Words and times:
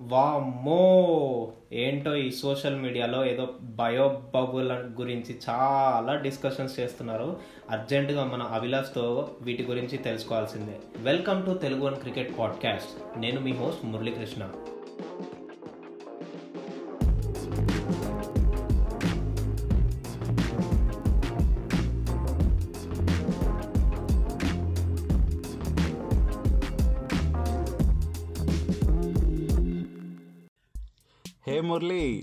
వామ్మో! 0.00 1.52
ఏంటో 1.72 2.14
ఈ 2.14 2.30
సోషల్ 2.30 2.80
మీడియాలో 2.80 3.24
ఏదో 3.24 3.48
బయో 3.60 4.22
బబుల్ 4.34 4.72
గురించి 4.72 5.38
చాలా 5.50 6.14
డిస్కషన్స్ 6.14 6.80
చేస్తున్నారు. 6.80 7.36
అర్జెంటుగా 7.70 8.24
మన 8.24 8.42
అవిలాస్తో 8.42 9.30
వీటి 9.40 9.62
గురించి 9.62 9.98
తెలుసుకోవాల్సిందే. 9.98 10.78
Welcome 10.98 11.46
to 11.46 11.50
Telugu 11.50 11.84
one 11.84 11.94
cricket 11.94 12.38
podcast. 12.38 13.20
నేను 13.20 13.40
మీ 13.40 13.52
హోస్ట్ 13.52 13.84
మురళీకృష్ణ. 13.84 14.48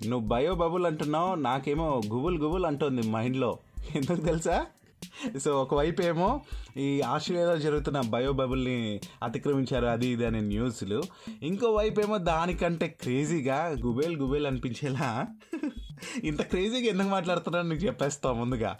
నువ్వు 0.07 0.27
బయో 0.27 0.55
బబుల్ 0.55 0.85
అంటున్నావు 0.85 1.35
నాకేమో 1.35 2.01
గుబుల్ 2.07 2.39
గుబుల్ 2.39 2.65
అంటుంది 2.65 3.07
మైండ్లో. 3.07 3.59
ఎందుకు 3.95 4.21
తెలుసా? 4.21 4.65
సో 5.43 5.61
ఒకవైపు 5.61 6.01
ఏమో 6.01 6.41
ఈ 6.77 7.01
ఆస్ట్రేలియాలో 7.01 7.57
జరుగుతున్న 7.57 8.01
బయో 8.01 8.31
బబుల్ని 8.31 8.99
అతిక్రమించారు 9.23 9.85
అది 9.85 10.07
ఇది 10.07 10.25
అనే 10.25 10.39
న్యూస్లు. 10.39 11.03
ఇంకోవైపు 11.43 12.01
ఏమో 12.01 12.17
దానికంటే 12.17 12.97
క్రేజీగా 13.01 13.75
గుబేల్ 13.85 14.17
గుబేల్ 14.17 14.47
అనిపించేలా. 14.47 15.25
ఇంత 16.23 16.41
క్రేజీగా 16.41 16.89
ఎందుకు 16.89 17.07
మాట్లాడుతున్నాను 17.07 17.69
నీకు 17.69 17.85
చెప్పేస్తావు 17.85 18.35
ముందుగా. 18.35 18.77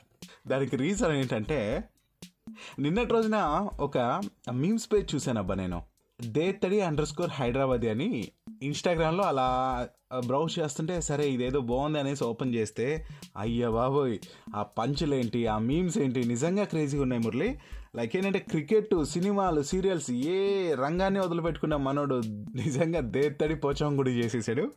దానికి 0.48 0.76
రీజన్ 0.76 1.12
ఏంటంటే 1.12 1.84
నిన్నటి 2.80 3.14
రోజున 3.14 3.68
ఒక 3.80 4.22
మీమ్స్ 4.52 4.94
పేజ్ 4.94 5.16
చూశాను 5.16 5.40
అబ్బా 5.40 5.56
నేను. 5.56 5.84
డే 6.34 6.60
అండర్ 6.86 7.06
స్కోర్ 7.06 7.32
హైదరాబాద్ 7.34 7.86
అని 7.86 8.32
ఇన్స్టాగ్రామ్లో 8.62 9.24
అలా 9.24 9.46
బ్రౌజ్ 10.28 10.60
చేస్తుంటే 10.60 11.02
సరే 11.02 11.32
ఇదేదో 11.32 11.62
బాగుంది 11.62 12.00
అనేసి 12.00 12.24
ఓపెన్ 12.24 12.56
చేస్తే 12.56 13.06
అయ్యా 13.38 13.70
బాబోయ్ 13.70 14.18
ఆ 14.56 14.64
పంచులేంటి 14.64 15.48
ఆ 15.48 15.58
మీమ్స్ 15.58 15.98
ఏంటి 15.98 16.24
నిజంగా 16.24 16.64
క్రేజీగా 16.64 17.04
ఉన్నాయి 17.04 17.22
మురళి. 17.22 17.50
లైక్ 17.96 18.16
ఏంటంటే 18.16 18.40
క్రికెట్ 18.40 19.06
సినిమాలు 19.06 19.62
సీరియల్స్ 19.62 20.12
ఏ 20.12 20.74
రంగాన్ని 20.74 21.20
వదిలిపెట్టుకున్న 21.20 21.76
మనోడు 21.76 22.22
నిజంగా 22.56 23.00
దేత్తడి 23.00 23.56
పోచం 23.56 23.96
కూడా 23.96 24.10
చేసేసాడు. 24.10 24.72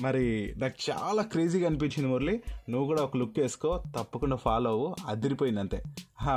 మరి 0.00 0.54
నాకు 0.56 0.74
చాలా 0.90 1.22
క్రేజీగా 1.22 1.66
అనిపించింది 1.66 2.08
మురళి. 2.08 2.42
నువ్వు 2.68 2.86
కూడా 2.86 3.02
ఒక 3.02 3.16
లుక్ 3.16 3.38
వేసుకో 3.38 3.82
తప్పకుండా 3.98 4.36
ఫాలో 4.36 4.70
అవ్వు. 4.70 4.96
అదిరిపోయింది 5.06 5.60
అంతే 5.60 5.82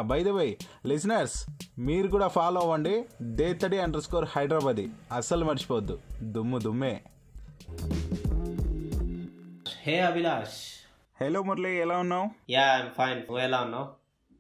బై 0.02 0.24
ద 0.24 0.30
వై 0.30 0.58
లిజనర్స్ 0.86 1.46
మీరు 1.80 2.08
కూడా 2.08 2.28
ఫాలో 2.28 2.62
అవ్వండి. 2.62 3.06
Dethadi 3.22 3.80
under 3.80 4.02
score 4.02 4.28
Hyderabad. 4.36 4.86
అస్సలు 5.14 5.46
మర్చిపోవద్దు. 5.46 6.00
దుమ్ము 6.22 6.60
దుమ్మే. 6.60 7.02
హే 9.84 10.00
అభిలాష్ 10.00 10.60
హలో 11.22 11.44
మురళి 11.44 11.78
ఎలా 11.78 11.98
ఉన్నావు? 11.98 12.52
యా 12.52 12.88
ఫైన్ 12.98 13.20
నువ్వు 13.20 13.40
ఎలా 13.40 13.62
ఉన్నావు? 13.62 13.99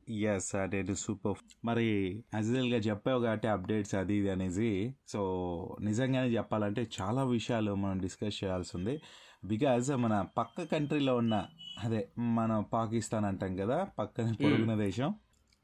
ఎస్ 0.09 0.55
అదే 0.55 0.85
సూపర్ 0.95 1.33
మరి 1.65 2.23
యాజువల్గా 2.35 2.77
చెప్పావు 2.77 3.23
కాబట్టి 3.23 3.47
అప్డేట్స్ 3.47 3.95
అది 3.95 4.15
ఇది 4.15 4.29
అనేసి. 4.29 4.95
సో 5.07 5.77
నిజంగానే 5.81 6.29
చెప్పాలంటే 6.29 6.87
చాలా 7.01 7.23
విషయాలు 7.23 7.75
మనం 7.75 7.97
డిస్కస్ 7.97 8.43
చేయాల్సి 8.43 8.71
ఉంది. 8.75 9.01
బికాజ్ 9.45 9.91
మన 9.91 10.25
పక్క 10.37 10.63
కంట్రీలో 10.63 11.17
ఉన్న 11.17 11.45
అదే 11.83 12.09
మన 12.17 12.59
పాకిస్తాన్ 12.59 13.25
అంటాం 13.25 13.55
కదా 13.55 13.87
పక్కన 13.99 14.33
పొరుగున 14.43 14.75
దేశం. 14.75 15.15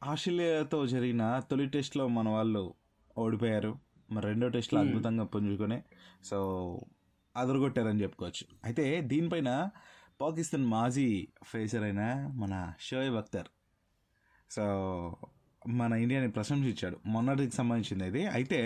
ఆస్ట్రేలియాతో 0.03 0.87
జరిగిన 0.87 1.41
తొలి 1.51 1.65
టెస్ట్లో 1.65 2.07
మన 2.07 2.29
వాళ్ళు 2.29 2.73
ఓడిపోయారు. 3.17 3.75
మరి 4.11 4.25
రెండో 4.25 4.49
టెస్ట్లో 4.49 4.79
అద్భుతంగా 4.79 5.23
పుంజుకొని. 5.23 5.81
సో 6.23 6.39
అదరగొట్టారని 7.37 8.01
చెప్పుకోవచ్చు. 8.01 8.57
అయితే 8.65 9.01
దీనిపైన 9.01 9.69
పాకిస్తాన్ 10.21 10.65
మాజీ 10.65 11.27
ఫేసర్ 11.43 11.83
అయిన 11.83 12.31
మన 12.33 12.73
షోయబ్ 12.79 13.15
అఖ్తర్ 13.15 13.47
సో 14.51 14.63
మన 15.61 15.91
ఇండియాని 16.03 16.29
ప్రశంసించాడు. 16.31 16.97
మొన్నటికి 17.05 17.55
సంబంధించింది 17.55 18.05
ఇది 18.07 18.23
అయితే 18.37 18.59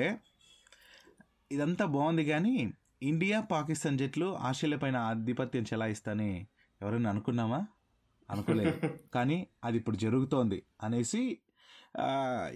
ఇదంతా 1.52 1.86
బాగుంది 1.96 2.24
కానీ 2.26 2.56
ఇండియా 3.02 3.38
పాకిస్తాన్ 3.52 3.98
జట్లు 3.98 4.28
ఆస్ట్రేలియా 4.48 4.80
పైన 4.80 4.98
ఆధిపత్యం 5.10 5.66
చెలాయిస్తాని 5.72 6.32
ఎవరైనా 6.82 7.10
అనుకున్నామా 7.10 7.60
అనుకోలేదు. 8.30 8.74
కానీ 9.16 9.38
అది 9.64 9.78
ఇప్పుడు 9.78 9.98
జరుగుతోంది 9.98 10.60
అనేసి 10.82 11.22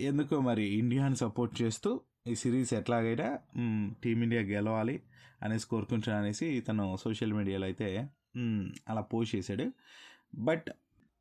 ఎందుకో 0.09 0.36
మరి 0.40 0.66
ఇండియాని 0.81 1.16
సపోర్ట్ 1.16 1.53
చేస్తూ 1.62 1.92
ఈ 2.28 2.34
సిరీస్ 2.36 2.72
ఎట్లాగైనా 2.80 3.30
టీమిండియా 4.03 4.42
గెలవాలి 4.52 4.96
అనేసి 5.42 5.66
కోరుకుంటాను 5.68 6.18
అనేసి 6.18 6.47
తను 6.68 6.86
సోషల్ 7.03 7.34
మీడియాలో 7.34 7.66
అయితే 7.66 7.88
అలా 8.90 9.02
పోస్ట్ 9.14 9.34
చేశాడు. 9.36 9.66
బట్ 10.47 10.68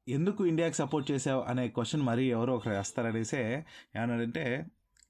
ఎందుకు 0.08 0.46
ఇండియాకి 0.46 0.74
సపోర్ట్ 0.74 1.10
చేసావు 1.10 1.42
అనే 1.42 1.68
క్వశ్చన్ 1.68 2.02
మరీ 2.02 2.30
ఎవరో 2.30 2.56
ఒకరు 2.56 2.72
వేస్తారనేసే 2.72 3.64
ఏమన్నారంటే 3.96 4.66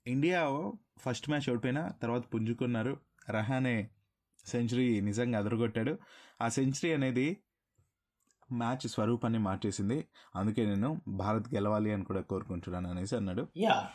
ఇండియా 0.07 0.71
ఫస్ట్ 0.99 1.29
మ్యాచ్ 1.29 1.51
ఓడిపోయినా 1.51 1.89
తర్వాత 2.03 2.23
పుంజుకున్నారు. 2.35 2.97
రహానే 3.31 3.89
సెంచరీ 4.47 5.01
నిజంగా 5.01 5.39
అదరగొట్టాడు. 5.39 5.99
ఆ 6.43 6.49
సెంచరీ 6.49 6.93
అనేది 6.93 7.43
మ్యాచ్ 8.53 8.89
స్వరూపాన్ని 8.89 9.39
మార్చేసింది. 9.39 10.05
అందుకే 10.37 10.67
నేను 10.67 11.01
భారత్ 11.09 11.55
గెలవాలి 11.55 11.93
అని 11.93 12.05
కూడా 12.05 12.21
కోరుకుంటున్నాను 12.21 12.91
అనేసి 12.91 13.17
అన్నాడు. 13.17 13.49
యా. 13.57 13.89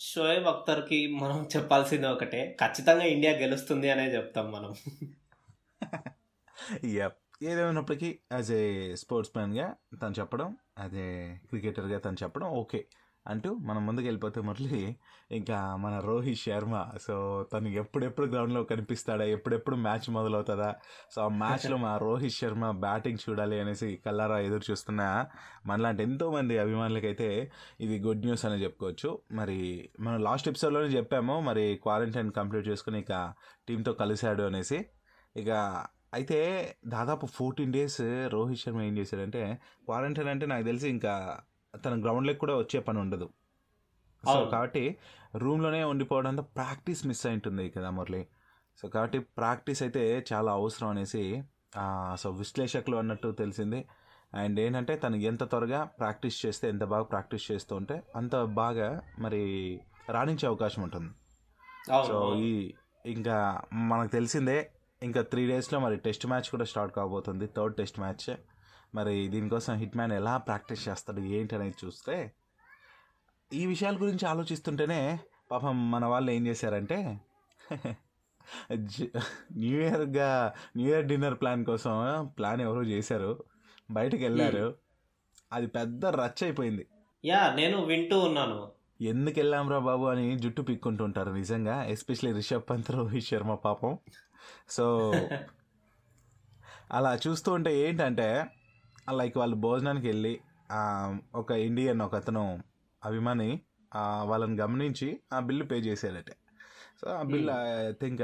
షోయబ్ 0.00 0.46
అఖ్తర్కి 0.46 1.06
మనం 1.06 1.48
చెప్పాల్సింది 1.56 2.06
ఒకటే 2.06 2.56
ఖచ్చితంగా 2.60 3.04
ఇండియా 3.04 3.32
గెలుస్తుంది 3.32 3.90
అనే 3.90 4.14
చెప్తాం 4.14 4.52
మనం. 4.52 4.74
యప్. 6.84 7.25
ఏదేమైనప్పటికీ 7.42 8.18
యాజ్ 8.32 8.52
ఏ 8.52 8.94
స్పోర్ట్స్ 8.94 9.32
మ్యాన్గా 9.36 9.74
తను 10.02 10.14
చెప్పడం 10.20 10.56
యాజ్ 10.78 10.94
ఏ 10.94 11.36
క్రికెటర్గా 11.36 11.98
తను 11.98 12.16
చెప్పడం 12.22 12.48
ఓకే 12.48 12.86
అంటూ 13.26 13.54
మనం 13.54 13.86
ముందుకు 13.86 14.06
వెళ్ళిపోతే 14.06 14.40
మురళి 14.40 14.96
ఇంకా 15.30 15.76
మన 15.76 15.98
రోహిత్ 15.98 16.40
శర్మ. 16.40 16.92
సో 17.06 17.46
తను 17.52 17.68
ఎప్పుడెప్పుడు 17.68 18.26
గ్రౌండ్లో 18.26 18.64
కనిపిస్తాడా 18.64 19.24
ఎప్పుడెప్పుడు 19.24 19.76
మ్యాచ్ 19.76 20.10
మొదలవుతుందా 20.10 20.74
సో 21.14 21.22
ఆ 21.22 21.28
మ్యాచ్లో 21.28 21.76
మా 21.76 21.96
రోహిత్ 21.96 22.34
శర్మ 22.34 22.70
బ్యాటింగ్ 22.70 23.18
చూడాలి 23.30 23.60
అనేసి 23.60 24.02
కల్లారా 24.06 24.38
ఎదురు 24.38 24.70
చూస్తున్న 24.70 25.26
మనలాంటి 25.66 26.02
ఎంతోమంది 26.02 26.58
అభిమానులకైతే 26.58 27.52
ఇది 27.80 27.98
గుడ్ 27.98 28.20
న్యూస్ 28.20 28.44
అని 28.44 28.62
చెప్పుకోవచ్చు. 28.62 29.18
మరి 29.32 29.90
మనం 30.00 30.22
లాస్ట్ 30.22 30.48
ఎపిసోడ్లోనే 30.48 30.86
చెప్పాము 30.86 31.40
మరి 31.40 31.80
క్వారంటైన్ 31.82 32.32
కంప్లీట్ 32.32 32.68
చేసుకుని 32.68 33.00
ఇక 33.00 33.34
టీంతో 33.68 33.92
కలిశాడు 33.92 34.42
అనేసి. 34.42 34.86
ఇక 35.36 35.50
అయితే 36.16 36.38
దాదాపు 36.86 37.26
ఫోర్టీన్ 37.26 37.72
డేస్ 37.72 38.00
రోహిత్ 38.28 38.60
శర్మ 38.60 38.80
ఏం 38.80 38.98
చేశాడంటే 38.98 39.58
క్వారంటైన్ 39.84 40.28
అంటే 40.28 40.46
నాకు 40.46 40.64
తెలిసి 40.64 40.88
ఇంకా 40.88 41.38
తన 41.84 42.02
గ్రౌండ్లోకి 42.02 42.38
కూడా 42.38 42.54
వచ్చే 42.56 42.80
పని 42.80 42.98
ఉండదు. 42.98 43.26
సో. 44.24 44.44
కాబట్టి 44.44 44.96
రూమ్లోనే 45.34 45.84
ఉండిపోవడంతో 45.84 46.42
ప్రాక్టీస్ 46.42 47.06
మిస్ 47.06 47.26
అయి 47.26 47.34
ఉంటుంది 47.34 47.70
కదా 47.70 47.90
మురళి. 47.90 48.26
సో 48.82 48.88
కాబట్టి 48.88 49.18
ప్రాక్టీస్ 49.18 49.82
అయితే 49.82 50.26
చాలా 50.32 50.52
అవసరం 50.52 50.88
అనేసి 50.88 51.42
సో 52.14 52.30
విశ్లేషకులు 52.30 52.96
అన్నట్టు 52.96 53.32
తెలిసింది. 53.32 53.80
అండ్ 54.34 54.60
ఏంటంటే 54.60 54.96
తను 54.96 55.16
ఎంత 55.16 55.42
త్వరగా 55.44 55.84
ప్రాక్టీస్ 55.84 56.46
చేస్తే 56.46 56.68
ఎంత 56.68 56.84
బాగా 56.84 57.02
ప్రాక్టీస్ 57.02 57.52
చేస్తూ 57.52 57.76
ఉంటే 57.76 58.02
అంత 58.16 58.36
బాగా 58.36 58.88
మరి 59.18 59.42
రాణించే 60.10 60.46
అవకాశం 60.48 60.82
ఉంటుంది. 60.82 61.10
సో 62.06 62.36
ఈ 62.38 62.74
ఇంకా 63.06 63.60
మనకు 63.72 64.10
తెలిసిందే 64.12 64.58
ఇంకా 65.06 65.22
త్రీ 65.32 65.42
డేస్లో 65.46 65.78
మరి 65.80 65.96
టెస్ట్ 65.96 66.26
మ్యాచ్ 66.26 66.48
కూడా 66.50 66.64
స్టార్ట్ 66.64 66.94
కాబోతుంది. 66.96 67.46
థర్డ్ 67.56 67.76
టెస్ట్ 67.76 68.00
మ్యాచ్ 68.00 68.28
మరి 68.94 69.14
దీనికోసం 69.28 69.74
హిట్ 69.74 69.96
మ్యాన్ 69.96 70.12
ఎలా 70.12 70.34
ప్రాక్టీస్ 70.48 70.82
చేస్తాడు 70.88 71.20
ఏంటి 71.36 71.54
అనేది 71.54 71.78
చూస్తే 71.84 72.16
ఈ 73.50 73.66
విషయాల 73.66 73.96
గురించి 73.96 74.24
ఆలోచిస్తుంటేనే 74.28 75.00
పాపం 75.52 75.74
మన 75.90 76.04
వాళ్ళు 76.04 76.30
ఏం 76.30 76.46
చేశారంటే 76.46 76.98
న్యూ 79.56 79.78
ఇయర్గా 79.82 80.30
న్యూ 80.76 80.88
ఇయర్ 80.88 81.06
డిన్నర్ 81.06 81.36
ప్లాన్ 81.40 81.62
కోసం 81.64 81.94
ప్లాన్ 82.38 82.60
ఎవరో 82.60 82.82
చేశారు 82.82 83.32
బయటకు 83.90 84.22
వెళ్ళారు. 84.22 84.66
అది 85.52 85.66
పెద్ద 85.66 86.06
రచ్చ 86.20 86.40
అయిపోయింది. 86.42 86.84
యా 87.24 87.40
నేను 87.56 87.76
వింటూ 87.84 88.16
ఉన్నాను. 88.18 88.58
ఎందుకు 89.00 89.38
వెళ్ళాంరా 89.38 89.78
బాబు 89.78 90.04
అని 90.04 90.26
జుట్టు 90.38 90.62
పిక్కుంటుంటారు 90.62 91.30
నిజంగా 91.30 91.76
ఎస్పెషలీ 91.94 92.32
రిషబ్ 92.32 92.64
పంత్ 92.70 92.90
రోహిత్ 92.90 93.26
శర్మ 93.26 93.54
పాపం. 93.66 93.92
సో 94.70 95.12
అలా 96.92 97.12
చూస్తూ 97.26 97.52
ఉంటే 97.52 97.70
ఏంటంటే 97.78 98.28
లైక్ 99.12 99.36
వాళ్ళు 99.38 99.56
భోజనానికి 99.56 100.06
వెళ్ళి 100.06 100.34
ఒక 101.34 101.50
ఇండియన్ 101.50 102.02
ఒక 102.02 102.14
అతను 102.14 102.44
అభిమాని 103.02 103.50
వాళ్ళని 104.22 104.56
గమనించి 104.60 105.08
ఆ 105.32 105.38
బిల్లు 105.40 105.64
పే 105.64 105.76
చేశాడట. 105.88 106.30
సో 107.00 107.06
ఆ 107.10 107.22
బిల్ 107.22 107.50
ఐ 107.50 107.92
థింక్ 107.92 108.22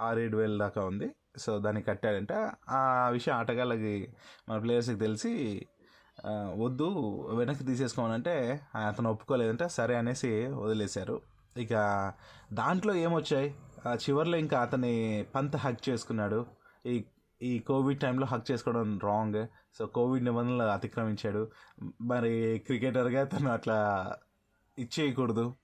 ఆరేడు 0.00 0.36
వేల 0.36 0.58
దాకా 0.58 0.80
ఉంది. 0.84 1.08
సో 1.38 1.58
దాన్ని 1.58 1.82
కట్టాడంటే. 1.82 2.36
ఆ 2.68 3.08
విషయం 3.08 3.34
ఆటగాళ్ళకి 3.36 3.94
మన 4.48 4.58
ప్లేయర్స్కి 4.58 4.96
తెలిసి 4.96 5.32
వద్దు 6.56 6.88
వెనక్కి 7.38 7.64
తీసేసుకోమనంటే 7.64 8.34
అతను 8.86 9.10
ఒప్పుకోలేదంటే. 9.10 9.68
సరే 9.68 9.94
అనేసి 9.96 10.30
వదిలేశారు. 10.62 11.20
ఇక 11.56 11.74
దాంట్లో 12.52 12.94
ఏమొచ్చాయి? 12.94 13.54
చివర్లో 13.86 14.38
ఇంకా 14.38 14.60
అతని 14.60 15.26
పంత్ 15.34 15.56
హక్ 15.56 15.88
చేసుకున్నాడు. 15.88 16.46
ఈ 16.86 17.04
ఈ 17.42 17.58
కోవిడ్ 17.58 18.00
టైంలో 18.00 18.26
హక్ 18.26 18.50
చేసుకోవడం 18.50 18.98
రాంగ్. 18.98 19.46
సో 19.78 19.86
కోవిడ్ 19.86 20.24
నిబంధనలు 20.24 20.62
అతిక్రమించాడు. 20.62 21.50
మరి 22.00 22.62
క్రికెటర్గా 22.66 23.24
తను 23.24 23.50
అట్లా 23.50 24.12
ఇచ్చేయకూడదు. 24.78 25.54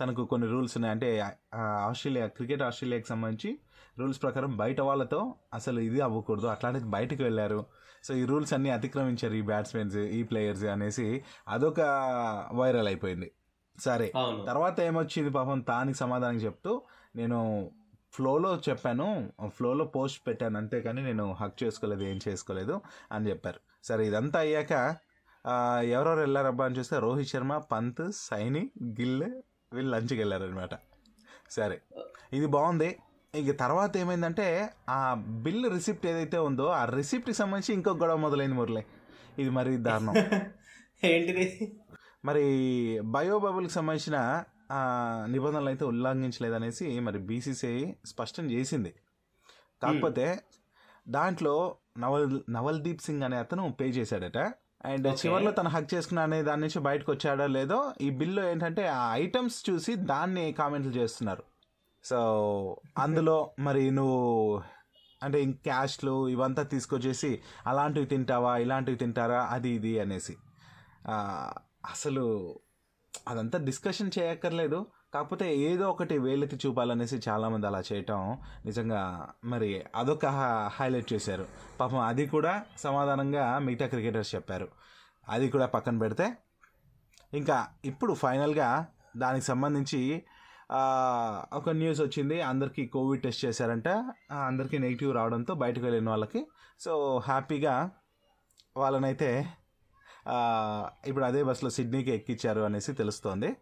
తనకు 0.00 0.24
కొన్ని 0.24 0.48
రూల్స్ 0.48 0.76
ఉన్నాయి. 0.76 0.90
అంటే 0.90 1.30
ఆస్ట్రేలియా 1.54 2.26
క్రికెట్ 2.26 2.62
ఆస్ట్రేలియాకి 2.62 3.06
సంబంధించి 3.06 3.58
రూల్స్ 3.98 4.22
ప్రకారం 4.22 4.56
బయట 4.56 4.80
వాళ్ళతో 4.80 5.34
అసలు 5.54 5.80
ఇది 5.80 6.00
అవ్వకూడదు. 6.00 6.46
అట్లాంటిది 6.46 6.86
బయటకు 6.86 7.22
వెళ్ళారు. 7.22 7.66
సో 8.04 8.14
ఈ 8.14 8.24
రూల్స్ 8.24 8.52
అన్నీ 8.52 8.70
అతిక్రమించారు 8.70 9.34
ఈ 9.34 9.42
బ్యాట్స్మెన్స్ 9.42 9.96
ఈ 9.96 10.22
ప్లేయర్స్ 10.22 10.64
అనేసి 10.64 11.24
అదొక 11.48 11.80
వైరల్ 12.54 12.86
అయిపోయింది. 12.86 13.32
సరే. 13.78 14.12
తర్వాత 14.46 14.80
ఏమొచ్చింది 14.80 15.30
పాపం? 15.30 15.60
తానికి 15.60 15.98
సమాధానం 15.98 16.36
చెప్తూ 16.36 16.82
నేను 17.14 17.38
ఫ్లోలో 18.14 18.50
చెప్పాను 18.68 19.06
ఫ్లోలో 19.48 19.84
పోస్ట్ 19.96 20.20
పెట్టాను 20.28 20.56
అంతేకాని 20.58 21.02
నేను 21.02 21.24
హక్ 21.32 21.56
చేసుకోలేదు 21.62 22.02
ఏం 22.02 22.18
చేసుకోలేదు 22.28 22.74
అని 23.12 23.24
చెప్పారు. 23.30 23.60
సరే 23.84 24.02
ఇదంతా 24.06 24.38
అయ్యాక 24.38 24.72
ఎవరెవరు 25.94 26.20
వెళ్ళారబ్బా 26.20 26.64
అని 26.64 26.76
చూస్తే 26.78 26.96
రోహిత్ 26.98 27.30
శర్మ 27.30 27.52
పంత్ 27.72 28.02
సైని 28.26 28.62
గిల్ 29.00 29.24
వీళ్ళు 29.72 29.90
లంచ్కి 29.94 30.18
వెళ్ళారనమాట 30.18 30.74
సరే 31.50 31.76
ఇది 32.32 32.46
బాగుంది. 32.46 32.90
ఇక 33.34 33.50
తర్వాత 33.60 33.92
ఏమైందంటే 33.96 34.46
ఆ 34.88 34.98
బిల్ 35.44 35.64
రిసిప్ట్ 35.74 36.06
ఏదైతే 36.06 36.38
ఉందో 36.48 36.66
ఆ 36.78 36.82
రిసిప్ట్కి 36.98 37.36
సంబంధించి 37.42 37.72
ఇంకొక 37.74 37.98
గొడవ 38.02 38.16
మొదలైంది 38.16 38.56
మురళి. 38.56 38.82
ఇది 39.38 39.50
మరి 39.50 39.72
దారుణం. 39.86 40.14
ఏంటిది? 41.12 41.46
మరి 42.24 42.44
బయో 43.14 43.36
బబుల్కి 43.38 43.72
సంబంధించిన 43.72 44.16
ఆ, 44.72 44.78
నిబంధనలు 45.28 45.66
అయితే 45.66 45.84
ఉల్లంఘించలేదనేసి 45.84 47.00
మరి 47.00 47.18
బీసీసీఐ 47.18 47.78
స్పష్టం 48.04 48.50
చేసింది. 48.50 48.92
కాకపోతే 49.82 50.26
దాంట్లో 51.08 51.54
నవల్ 51.98 52.40
నవల్దీప్ 52.50 53.02
సింగ్ 53.02 53.22
అనే 53.22 53.36
అతను 53.36 53.72
పే 53.72 53.84
చేశాడట. 53.90 54.38
అండ్. 54.84 55.08
చివరిలో 55.20 55.50
తను 55.50 55.68
హక్ 55.68 55.94
చేసుకున్నా 55.94 56.22
అనే 56.22 56.42
దాని 56.42 56.60
నుంచి 56.60 56.78
బయటకు 56.78 57.12
వచ్చాడో 57.12 57.46
లేదో 57.46 57.92
ఈ 58.00 58.10
బిల్లో 58.10 58.50
ఏంటంటే 58.50 58.88
ఆ 58.88 59.14
ఐటమ్స్ 59.14 59.70
చూసి 59.70 59.94
దాన్ని 59.94 60.52
కామెంట్లు 60.52 60.92
చేస్తున్నారు. 60.92 61.44
సో 62.04 62.18
అందులో 62.98 63.36
మరి 63.58 63.90
నువ్వు 63.90 64.20
అంటే 65.22 65.52
క్యాష్లు 65.62 66.28
ఇవంతా 66.28 66.62
తీసుకొచ్చేసి 66.62 67.30
అలాంటివి 67.66 68.06
తింటావా 68.06 68.56
ఇలాంటివి 68.56 68.96
తింటారా 68.96 69.40
అది 69.50 69.70
ఇది 69.70 70.00
అనేసి. 70.00 70.34
అసలు 71.92 72.24
అదంతా 73.28 73.58
డిస్కషన్ 73.58 74.10
చేయక్కర్లేదు. 74.18 74.86
కాకపోతే 75.14 75.46
ఏదో 75.56 75.90
ఒకటి 75.90 76.18
వేలెత్తి 76.18 76.56
చూపాలనేసి 76.66 77.20
చాలామంది 77.28 77.66
అలా 77.66 77.82
చేయటం 77.92 78.38
నిజంగా 78.64 79.28
మరి 79.44 79.84
అదొక 79.96 80.26
హైలైట్ 80.76 81.12
చేశారు. 81.12 81.46
పాపం 81.80 81.98
అది 81.98 82.26
కూడా 82.26 82.62
సమాధానంగా 82.78 83.58
మిగతా 83.58 83.86
క్రికెటర్స్ 83.86 84.34
చెప్పారు. 84.34 84.68
అది 85.28 85.48
కూడా 85.50 85.66
పక్కన 85.66 85.98
పెడితే 85.98 86.26
ఇంకా 87.34 87.66
ఇప్పుడు 87.84 88.14
ఫైనల్గా 88.14 88.86
దానికి 89.16 89.44
సంబంధించి 89.44 90.22
ఒక 91.52 91.70
న్యూస్ 91.70 92.00
వచ్చింది. 92.00 92.36
అందరికీ 92.42 92.86
కోవిడ్ 92.86 93.22
టెస్ట్ 93.22 93.44
చేశారంట. 93.44 93.88
అందరికీ 94.46 94.78
నెగిటివ్ 94.78 95.14
రావడంతో 95.14 95.54
బయటకు 95.54 95.84
వెళ్ళిన 95.84 96.08
వాళ్ళకి. 96.08 96.46
సో 96.80 96.92
హ్యాపీగా 97.24 97.90
వాళ్ళనైతే 98.76 99.30
ఇప్పుడు 101.06 101.24
అదే 101.24 101.42
బస్సులో 101.42 101.70
సిడ్నీకి 101.70 102.10
ఎక్కించారు 102.10 102.60
అనేసి 102.60 102.92
తెలుస్తోంది. 102.92 103.56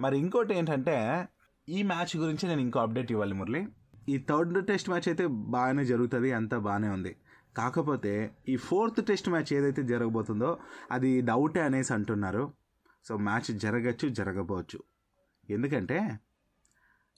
మరి 0.00 0.18
ఇంకోటి 0.18 0.54
ఏంటంటే 0.54 1.28
ఈ 1.68 1.82
మ్యాచ్ 1.82 2.16
గురించి 2.16 2.48
నేను 2.48 2.60
ఇంకో 2.60 2.80
అప్డేట్ 2.80 3.12
ఇవ్వాలి 3.12 3.34
మురళి. 3.34 3.68
ఈ 4.08 4.18
థర్డ్ 4.18 4.66
టెస్ట్ 4.66 4.88
మ్యాచ్ 4.88 5.08
అయితే 5.08 5.26
బాగానే 5.26 5.84
జరుగుతుంది 5.84 6.32
అంతా 6.32 6.58
బాగానే 6.58 6.88
ఉంది. 6.88 7.16
కాకపోతే 7.56 8.36
ఈ 8.48 8.56
ఫోర్త్ 8.56 9.06
టెస్ట్ 9.06 9.28
మ్యాచ్ 9.28 9.52
ఏదైతే 9.52 9.82
జరగబోతుందో 9.82 10.58
అది 10.90 11.20
డౌటే 11.20 11.60
అనేసి 11.60 11.92
అంటున్నారు. 11.92 12.52
సో 13.08 13.16
మ్యాచ్ 13.16 13.58
జరగచ్చు 13.58 14.08
జరగపోవచ్చు 14.08 14.82
ఎందుకంటే 15.50 16.18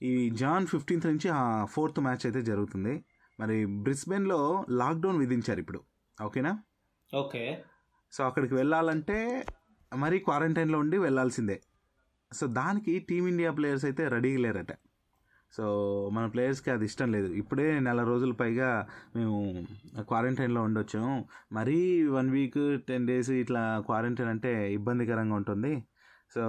ఈ 0.02 0.30
జాన్ 0.30 0.66
ఫిఫ్టీన్త్ 0.66 1.06
నుంచి 1.06 1.28
ఆ 1.28 1.64
ఫోర్త్ 1.64 2.00
మ్యాచ్ 2.00 2.26
అయితే 2.26 2.42
జరుగుతుంది. 2.42 3.04
మరి 3.40 3.66
బ్రిస్బెన్లో 3.66 4.66
లాక్డౌన్ 4.70 5.18
విధించారు 5.18 5.60
ఇప్పుడు. 5.60 5.80
ఓకేనా? 6.22 6.58
ఓకే. 7.14 7.64
సో 8.16 8.22
అక్కడికి 8.28 8.54
వెళ్ళాలంటే 8.60 9.18
మరీ 9.92 10.18
క్వారంటైన్లో 10.26 10.78
ఉండి 10.84 10.98
వెళ్ళాల్సిందే. 11.06 11.56
సో 12.32 12.44
దానికి 12.58 12.92
టీమిండియా 13.08 13.50
ప్లేయర్స్ 13.58 13.86
అయితే 13.88 14.02
రెడీగా 14.14 14.40
లేరట. 14.44 14.72
సో 15.56 15.64
మన 16.14 16.24
ప్లేయర్స్కి 16.32 16.70
అది 16.74 16.84
ఇష్టం 16.90 17.08
లేదు. 17.16 17.28
ఇప్పుడే 17.40 17.66
నెల 17.86 18.00
రోజుల 18.10 18.32
పైగా 18.40 18.68
మేము 19.16 19.36
క్వారంటైన్లో 20.08 20.62
ఉండొచ్చాము 20.68 21.12
మరీ 21.58 21.78
వన్ 22.16 22.30
వీక్ 22.36 22.58
టెన్ 22.88 23.06
డేస్ 23.10 23.30
ఇట్లా 23.42 23.62
క్వారంటైన్ 23.88 24.30
అంటే 24.34 24.52
ఇబ్బందికరంగా 24.78 25.36
ఉంటుంది. 25.40 25.72
సో 26.34 26.42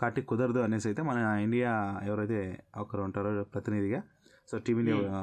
కాబట్టి 0.00 0.22
కుదరదు 0.30 0.60
అనేసి 0.66 0.86
అయితే 0.90 1.02
మన 1.10 1.18
ఇండియా 1.46 1.70
ఎవరైతే 2.08 2.40
ఒకరు 2.82 3.02
ఉంటారో 3.08 3.30
ప్రతినిధిగా 3.54 4.00
సో 4.50 4.58
టీమిండియా 4.66 5.22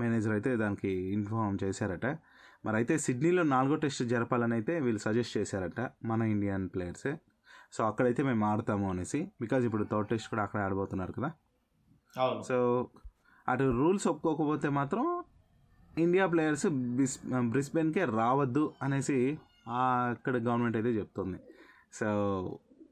మేనేజర్ 0.00 0.34
అయితే 0.38 0.50
దానికి 0.64 0.92
ఇన్ఫార్మ్ 1.16 1.56
చేశారట. 1.64 2.06
మరి 2.64 2.76
అయితే 2.76 2.98
సిడ్నీలో 2.98 3.42
నాలుగో 3.42 3.76
టెస్ట్ 3.76 4.02
జరపాలని 4.02 4.54
అయితే 4.54 4.80
వీళ్ళు 4.80 5.00
సజెస్ట్ 5.00 5.38
చేశారట 5.38 5.80
మన 6.04 6.22
ఇండియన్ 6.22 6.68
ప్లేయర్సే. 6.68 7.12
సో 7.72 7.80
అక్కడైతే 7.86 8.22
మేము 8.22 8.44
ఆడతాము 8.44 8.90
అనేసి 8.90 9.20
బికాజ్ 9.40 9.64
ఇప్పుడు 9.64 9.84
థర్డ్ 9.84 10.08
టెస్ట్ 10.08 10.28
కూడా 10.28 10.42
అక్కడే 10.42 10.62
ఆడబోతున్నారు 10.64 11.12
కదా. 11.12 11.30
సో 12.48 12.88
అటు 13.48 13.66
రూల్స్ 13.70 14.06
ఒప్పుకోకపోతే 14.08 14.68
మాత్రం 14.68 15.04
ఇండియా 15.98 16.26
ప్లేయర్స్ 16.26 16.66
బిస్ 16.98 17.18
బ్రిస్బెన్కే 17.50 18.04
రావద్దు 18.04 18.72
అనేసి 18.82 19.38
అక్కడ 19.68 20.36
గవర్నమెంట్ 20.36 20.76
అయితే 20.76 20.90
చెప్తుంది. 20.90 21.38
సో 21.92 22.08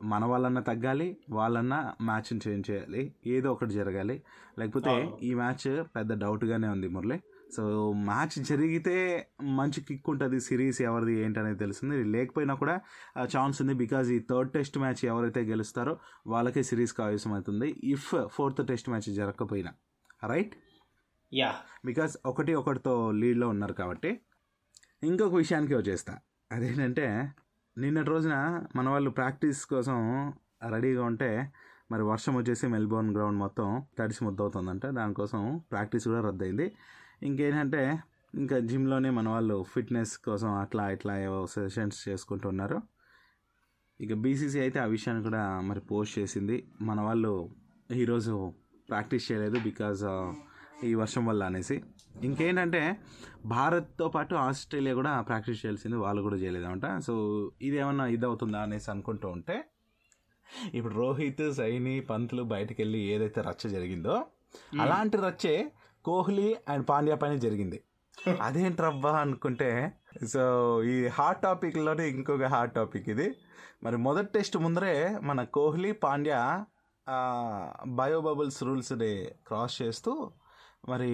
మన 0.02 0.24
వాళ్ళన్నా 0.24 0.60
తగ్గాలి 0.60 1.16
వాళ్ళన్నా 1.30 1.94
మ్యాచ్ని 2.02 2.40
చేంజ్ 2.48 2.70
చేయాలి 2.70 3.02
ఏదో 3.26 3.52
ఒకటి 3.52 3.70
జరగాలి. 3.70 4.22
లేకపోతే. 4.58 4.92
ఈ 5.22 5.34
మ్యాచ్ 5.34 5.84
పెద్ద 5.96 6.12
డౌట్గానే 6.20 6.68
ఉంది 6.68 6.88
మురళి. 6.88 7.18
సో 7.56 7.92
మ్యాచ్ 7.92 8.44
జరిగితే 8.44 8.96
మంచి 9.42 9.80
కిక్ 9.80 10.10
ఉంటుంది 10.10 10.40
సిరీస్ 10.40 10.82
ఎవరిది 10.82 11.14
ఏంటనేది 11.20 11.58
తెలుస్తుంది. 11.58 12.04
లేకపోయినా 12.04 12.54
కూడా 12.54 12.80
ఛాన్స్ 13.24 13.62
ఉంది 13.62 13.74
బికాజ్ 13.74 14.10
ఈ 14.10 14.18
థర్డ్ 14.30 14.52
టెస్ట్ 14.52 14.78
మ్యాచ్ 14.78 15.04
ఎవరైతే 15.04 15.40
గెలుస్తారో 15.40 15.98
వాళ్ళకే 16.26 16.62
సిరీస్ 16.62 16.92
కావాల్సి 16.92 17.28
అవుతుంది. 17.28 17.68
ఇఫ్ 17.84 18.08
ఫోర్త్ 18.26 18.66
టెస్ట్ 18.66 18.88
మ్యాచ్ 18.88 19.14
జరగకపోయినా. 19.14 19.72
రైట్ 20.24 20.54
యా 21.34 21.54
బికాజ్ 21.84 22.16
ఒకటి 22.26 22.54
ఒకటితో 22.54 23.10
లీడ్లో 23.10 23.48
ఉన్నారు 23.48 23.72
కాబట్టి. 23.72 24.20
ఇంకొక 25.02 25.34
విషయానికి 25.34 25.74
వచ్చేస్తా. 25.74 26.18
అదేంటంటే 26.52 27.32
నిన్నటి 27.78 28.10
రోజున 28.10 28.66
మన 28.76 28.88
వాళ్ళు 28.88 29.10
ప్రాక్టీస్ 29.10 29.66
కోసం 29.66 29.98
రెడీగా 30.70 31.02
ఉంటే 31.04 31.52
మరి 31.92 32.02
వర్షం 32.02 32.36
వచ్చేసి 32.36 32.66
మెల్బోర్న్ 32.66 33.16
గ్రౌండ్ 33.16 33.38
మొత్తం 33.38 33.82
తడిసి 33.98 34.24
ముద్దవుతుందంట. 34.24 34.86
దానికోసం 34.86 35.60
ప్రాక్టీస్ 35.70 36.06
కూడా 36.08 36.20
రద్దయింది. 36.20 36.66
ఇంకేంటంటే 37.22 37.82
ఇంకా 38.34 38.56
జిమ్లోనే 38.70 39.10
మన 39.10 39.28
వాళ్ళు 39.28 39.56
ఫిట్నెస్ 39.72 40.14
కోసం 40.18 40.50
అట్లా 40.62 40.84
ఇట్లా 40.90 41.14
ఏవో 41.26 41.40
సెషన్స్ 41.54 42.08
చేసుకుంటున్నారు. 42.08 42.78
ఇక 44.00 44.12
బీసీసీ 44.24 44.58
అయితే 44.60 44.78
ఆ 44.84 44.88
విషయాన్ని 44.96 45.22
కూడా 45.24 45.42
మరి 45.60 45.80
పోస్ట్ 45.90 46.14
చేసింది. 46.18 46.56
మన 46.80 46.98
వాళ్ళు 47.00 47.32
ఈరోజు 47.94 48.34
ప్రాక్టీస్ 48.90 49.32
చేయలేదు 49.32 49.58
బికాజ్ 49.68 50.02
ఈ 50.88 50.92
వర్షం 50.94 51.22
వల్ల 51.26 51.42
అనేసి. 51.50 51.76
ఇంకేంటంటే 52.24 52.82
భారత్తో 53.46 54.06
పాటు 54.08 54.34
ఆస్ట్రేలియా 54.44 54.94
కూడా 54.94 55.12
ప్రాక్టీస్ 55.20 55.60
చేయాల్సింది 55.62 55.96
వాళ్ళు 55.96 56.20
కూడా 56.22 56.36
చేయలేదంట 56.36 56.86
సో 57.06 57.14
ఇది 57.62 57.76
ఏమన్నా 57.82 58.06
ఇది 58.16 58.26
అవుతుందా 58.26 58.60
అనేసి 58.62 58.88
అనుకుంటూ 58.90 59.28
ఉంటే 59.30 59.56
ఇప్పుడు 60.74 60.94
రోహిత్ 60.94 61.42
సైని 61.52 62.00
పంతులు 62.10 62.42
బయటకు 62.42 62.78
వెళ్ళి 62.82 63.00
ఏదైతే 63.14 63.40
రచ్చ 63.40 63.68
జరిగిందో 63.68 64.14
అలాంటి 64.80 65.16
రచ్చే 65.16 65.54
కోహ్లీ 66.08 66.48
అండ్ 66.68 66.84
పాండ్యా 66.88 67.16
పైన 67.22 67.34
జరిగింది. 67.44 67.78
అదేంట్రబ్బా 68.42 69.12
అనుకుంటే 69.20 69.68
సో 70.32 70.42
ఈ 70.82 70.94
హాట్ 71.06 71.40
టాపిక్లోనే 71.42 72.04
ఇంకొక 72.08 72.44
హాట్ 72.54 72.72
టాపిక్ 72.74 73.08
ఇది. 73.08 73.28
మరి 73.82 73.96
మొదటి 73.96 74.30
టెస్ట్ 74.34 74.56
ముందరే 74.56 74.94
మన 75.22 75.44
కోహ్లీ 75.56 75.90
పాండ్యా 76.04 76.40
బయో 77.86 78.20
బబుల్స్ 78.20 78.62
రూల్స్ని 78.62 79.12
క్రాస్ 79.46 79.76
చేస్తూ 79.82 80.12
మరి 80.88 81.10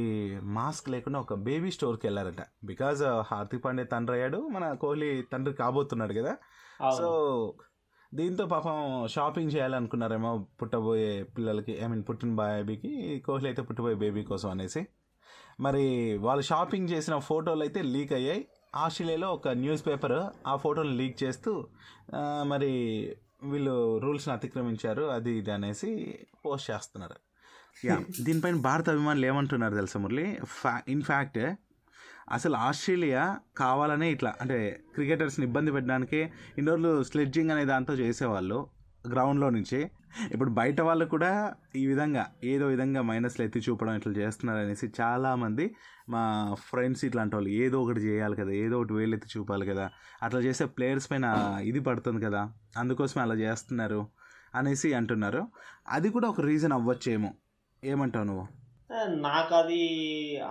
మాస్క్ 0.56 0.88
లేకుండా 0.90 1.18
ఒక 1.20 1.34
బేబీ 1.34 1.70
స్టోర్కి 1.70 2.06
వెళ్ళారట. 2.06 2.42
బికాజ్ 2.64 3.02
హార్దిక్ 3.02 3.64
పాండే 3.64 3.84
తండ్రి 3.92 4.16
అయ్యాడు. 4.16 4.40
మన 4.54 4.72
కోహ్లీ 4.72 5.10
తండ్రి 5.32 5.54
కాబోతున్నాడు 5.54 6.12
కదా. 6.12 6.34
సో 6.98 7.08
దీంతో 8.18 8.44
పాపం 8.46 8.76
షాపింగ్ 9.14 9.52
చేయాలనుకున్నారేమో 9.54 10.30
పుట్టబోయే 10.60 11.12
పిల్లలకి 11.36 11.72
ఐ 11.84 11.86
మీన్ 11.86 12.04
పుట్టిన 12.08 12.32
బేబీకి 12.40 12.92
కోహ్లీ 13.26 13.48
అయితే 13.48 13.62
పుట్టబోయే 13.62 13.96
బేబీ 14.02 14.22
కోసం 14.30 14.48
అనేసి. 14.50 14.82
మరి 15.60 15.84
వాళ్ళు 16.26 16.42
షాపింగ్ 16.42 16.88
చేసిన 16.92 17.16
ఫోటోలు 17.30 17.62
అయితే 17.66 17.80
లీక్ 17.94 18.12
అయ్యాయి. 18.12 18.42
ఆస్ట్రేలియాలో 18.74 19.28
ఒక 19.32 19.48
న్యూస్ 19.48 19.82
పేపర్ 19.86 20.16
ఆ 20.46 20.54
ఫోటోలు 20.64 20.92
లీక్ 21.00 21.16
చేస్తూ 21.22 21.52
మరి 22.52 22.72
వీళ్ళు 23.52 23.74
రూల్స్ని 23.98 24.32
అతిక్రమించారు 24.34 25.04
అది 25.16 25.32
ఇది 25.38 25.52
అనేసి 25.56 25.90
పోస్ట్ 26.44 26.70
చేస్తున్నారు. 26.70 27.16
యా 27.84 27.96
దీనిపైన 28.26 28.56
భారత 28.68 28.86
అభిమానులు 28.94 29.26
ఏమంటున్నారు 29.26 29.74
తెలుసా 29.74 30.00
మురళి? 30.00 30.26
ఫ్యా 30.60 30.74
ఇన్ఫ్యాక్ట్ 30.88 31.38
అసలు 32.32 32.56
ఆస్ట్రేలియా 32.56 33.38
కావాలనే 33.56 34.10
ఇట్లా 34.10 34.34
అంటే 34.40 34.80
క్రికెటర్స్ని 34.94 35.46
ఇబ్బంది 35.46 35.72
పెట్టడానికి 35.72 36.30
ఇన్నోర్లు 36.58 37.02
స్లెడ్జింగ్ 37.02 37.50
అనే 37.50 37.64
దాంతో 37.64 37.94
చేసేవాళ్ళు 37.94 38.66
గ్రౌండ్లో 39.10 39.50
నుంచి. 39.50 39.90
ఇప్పుడు 40.32 40.50
బయట 40.50 40.80
వాళ్ళు 40.80 41.04
కూడా 41.04 41.54
ఈ 41.76 41.86
విధంగా 41.86 42.26
ఏదో 42.44 42.66
విధంగా 42.66 43.02
మైనస్లు 43.02 43.44
ఎత్తి 43.44 43.60
చూపడం 43.70 43.94
ఇట్లా 43.94 44.12
చేస్తున్నారు 44.12 44.58
అనేసి 44.58 44.92
చాలామంది 45.00 45.76
మా 46.08 46.54
ఫ్రెండ్స్ 46.58 47.04
ఇట్లాంటి 47.04 47.36
వాళ్ళు 47.36 47.48
ఏదో 47.48 47.82
ఒకటి 47.82 48.00
చేయాలి 48.00 48.36
కదా 48.36 48.50
ఏదో 48.50 48.80
ఒకటి 48.80 48.94
వేలు 48.94 49.14
ఎత్తి 49.14 49.38
చూపాలి 49.38 49.66
కదా 49.66 49.90
అట్లా 50.22 50.40
చేసే 50.40 50.64
ప్లేయర్స్ 50.64 51.10
పైన 51.10 51.24
ఇది 51.62 51.80
పడుతుంది 51.80 52.24
కదా 52.24 52.52
అందుకోసమే 52.78 53.22
అలా 53.22 53.34
చేస్తున్నారు 53.34 54.08
అనేసి 54.54 54.94
అంటున్నారు. 54.94 55.48
అది 55.88 56.10
కూడా 56.10 56.28
ఒక 56.28 56.40
రీజన్ 56.40 56.72
అవ్వచ్చేమో. 56.72 57.34
ఏమంటావు 57.84 58.24
నువ్వు? 58.24 58.63
నాకు 59.08 59.54
అది 59.54 59.80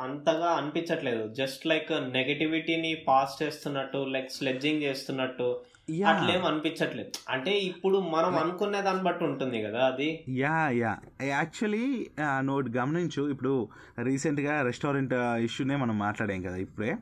అంతగా 0.01 0.45
అనిపించట్లేదు. 0.45 1.33
జస్ట్ 1.33 1.67
లైక్ 1.67 1.91
నెగటివిటీని 1.91 2.95
పాస్ 3.07 3.43
చేస్తున్నట్టు 3.43 4.05
లైక్ 4.09 4.31
స్లెడ్జింగ్ 4.31 4.83
చేస్తున్నట్టు 4.83 5.59
అట్లేం 6.07 6.45
అనిపించట్లేదు. 6.45 7.11
అంటే 7.29 7.51
ఇప్పుడు 7.51 7.97
మనం 7.97 8.35
అనుకునే 8.35 8.81
దాన్ని 8.81 9.03
బట్టి 9.03 9.25
ఉంటుంది 9.25 9.63
కదా 9.63 9.85
అది. 9.85 10.25
Yeah 10.29 10.69
yeah. 10.69 10.97
యాక్చువల్లీ 11.23 12.07
నోట్ 12.39 12.77
గమనించు. 12.77 13.29
ఇప్పుడు 13.29 13.67
రీసెంట్గా 14.03 14.61
రెస్టారెంట్ 14.61 15.13
ఇష్యూనే 15.13 15.75
మనం 15.75 15.99
మాట్లాడాం 15.99 16.41
కదా 16.41 16.55
ఇప్పుడే. 16.55 16.95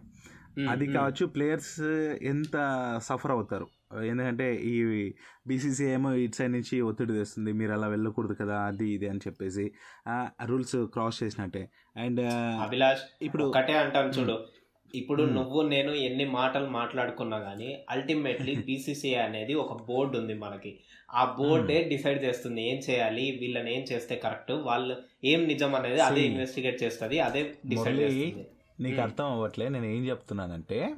అది. 0.70 0.88
కావచ్చు 0.88 1.26
ప్లేయర్స్ 1.26 1.82
ఎంత 2.24 2.56
సఫర్ 3.04 3.32
అవుతారు? 3.32 3.68
ఎందుకంటే 4.00 4.56
ఈ 4.56 4.76
బీసీసీ 5.48 5.86
ఏమో 5.86 6.14
ఇటు 6.14 6.36
సైడ్ 6.36 6.52
నుంచి 6.52 6.82
ఒత్తిడి 6.82 7.14
తెస్తుంది 7.14 7.52
మీరు 7.52 7.72
అలా 7.72 7.88
వెళ్ళకూడదు 7.88 8.34
కదా 8.34 8.62
అది 8.62 8.90
ఇది 8.90 9.10
అని 9.10 9.20
చెప్పేసి. 9.28 9.72
రూల్స్ 10.46 10.76
క్రాస్ 10.86 11.24
చేసినట్టే. 11.24 11.70
అండ్ 11.98 12.22
అభిలాష్ 12.62 13.02
ఇప్పుడు 13.22 13.44
ఒకటే 13.44 13.74
అంటాను 13.74 14.10
చూడు. 14.10 14.48
ఇప్పుడు. 14.96 15.24
నువ్వు 15.24 15.62
నేను 15.62 15.92
ఎన్ని 15.92 16.26
మాటలు 16.26 16.66
మాట్లాడుకున్నా 16.66 17.38
గానీ 17.38 17.86
అల్టిమేట్లీ 17.90 18.56
బీసీసీ 18.56 19.14
అనేది 19.16 19.54
ఒక 19.54 19.82
బోర్డు 19.82 20.18
ఉంది 20.18 20.34
మనకి. 20.34 20.80
ఆ 21.12 21.36
బోర్డే 21.40 21.84
డిసైడ్ 21.84 22.24
చేస్తుంది 22.24 22.70
ఏం 22.70 22.80
చేయాలి 22.90 23.38
వీళ్ళని 23.42 23.78
ఏం 23.78 23.86
చేస్తే 23.92 24.16
కరెక్ట్ 24.16 24.52
వాళ్ళు 24.52 24.98
ఏం 25.24 25.44
నిజం 25.44 25.76
అనేది 25.76 26.00
అదే. 26.00 26.22
ఇన్వెస్టిగేట్ 26.22 26.84
చేస్తుంది 26.84 27.20
అదే 27.20 27.54
డిసైడ్ 27.68 28.00
చేస్తుంది. 28.00 28.48
నీకు. 28.80 29.02
అర్థం 29.02 29.26
అవ్వట్లే 29.26 29.70
నేను 29.70 29.86
ఏం 29.86 30.06
చెప్తున్నానంటే 30.06 30.96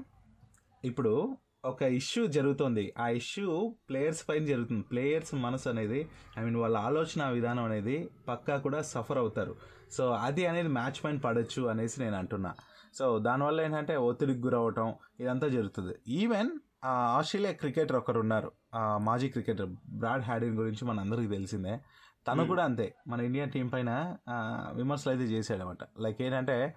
ఇప్పుడు 0.85 1.38
ఒక 1.65 1.82
ఇష్యూ 1.82 2.27
జరుగుతుంది. 2.27 2.93
ఆ 3.00 3.08
ఇష్యూ 3.08 3.75
ప్లేయర్స్ 3.89 4.29
పైన 4.29 4.46
జరుగుతుంది. 4.46 4.82
ప్లేయర్స్ 4.82 5.36
మనసు 5.36 5.70
అనేది 5.70 6.10
ఐ 6.39 6.43
మీన్ 6.43 6.55
వాళ్ళ 6.55 6.77
ఆలోచన 6.77 7.29
విధానం 7.29 7.63
అనేది 7.63 8.10
పక్కా 8.27 8.58
కూడా 8.58 8.82
సఫర్ 8.82 9.17
అవుతారు. 9.17 9.55
సో 9.91 10.12
అది 10.12 10.46
అనేది 10.46 10.67
మ్యాచ్ 10.67 11.03
పైన 11.03 11.17
పడచ్చు 11.17 11.63
అనేసి 11.63 12.01
నేను 12.01 12.15
అంటున్నా. 12.17 12.53
సో 12.93 13.20
దానివల్ల 13.20 13.62
ఏంటంటే 13.62 13.96
ఒత్తిడికి 13.96 14.39
గురవటం 14.39 14.93
ఇదంతా 15.20 15.48
జరుగుతుంది. 15.48 15.96
ఈవెన్ 16.08 16.50
ఆస్ట్రేలియా 16.86 17.53
క్రికెటర్ 17.53 17.98
ఒకరు 17.98 18.20
ఉన్నారు. 18.20 18.51
మాజీ 18.98 19.29
క్రికెటర్ 19.29 19.70
బ్రాడ్ 19.89 20.24
హ్యాడిన్ 20.24 20.58
గురించి 20.58 20.86
మన 20.86 21.00
అందరికీ 21.00 21.27
తెలిసిందే. 21.27 21.79
తను. 22.27 22.46
కూడా 22.46 22.63
అంతే. 22.63 22.96
మన 23.08 23.22
ఇండియా 23.22 23.46
టీం 23.46 23.67
పైన 23.67 24.15
విమర్శలు 24.75 25.13
అయితే 25.13 25.25
చేశాడనమాట. 25.25 25.77
లైక్ 26.00 26.22
ఏంటంటే 26.22 26.75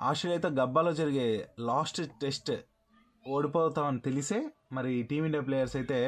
ఆస్ట్రేలియాతో 0.00 0.48
గబ్బాలో 0.48 0.92
జరిగే 0.92 1.48
లాస్ట్ 1.60 2.02
టెస్ట్ 2.22 2.52
ఓడిపోతామని 3.34 4.00
తెలిసే 4.00 4.38
మరి 4.72 5.02
టీమిండియా 5.02 5.42
ప్లేయర్స్ 5.42 5.76
అయితే 5.76 5.98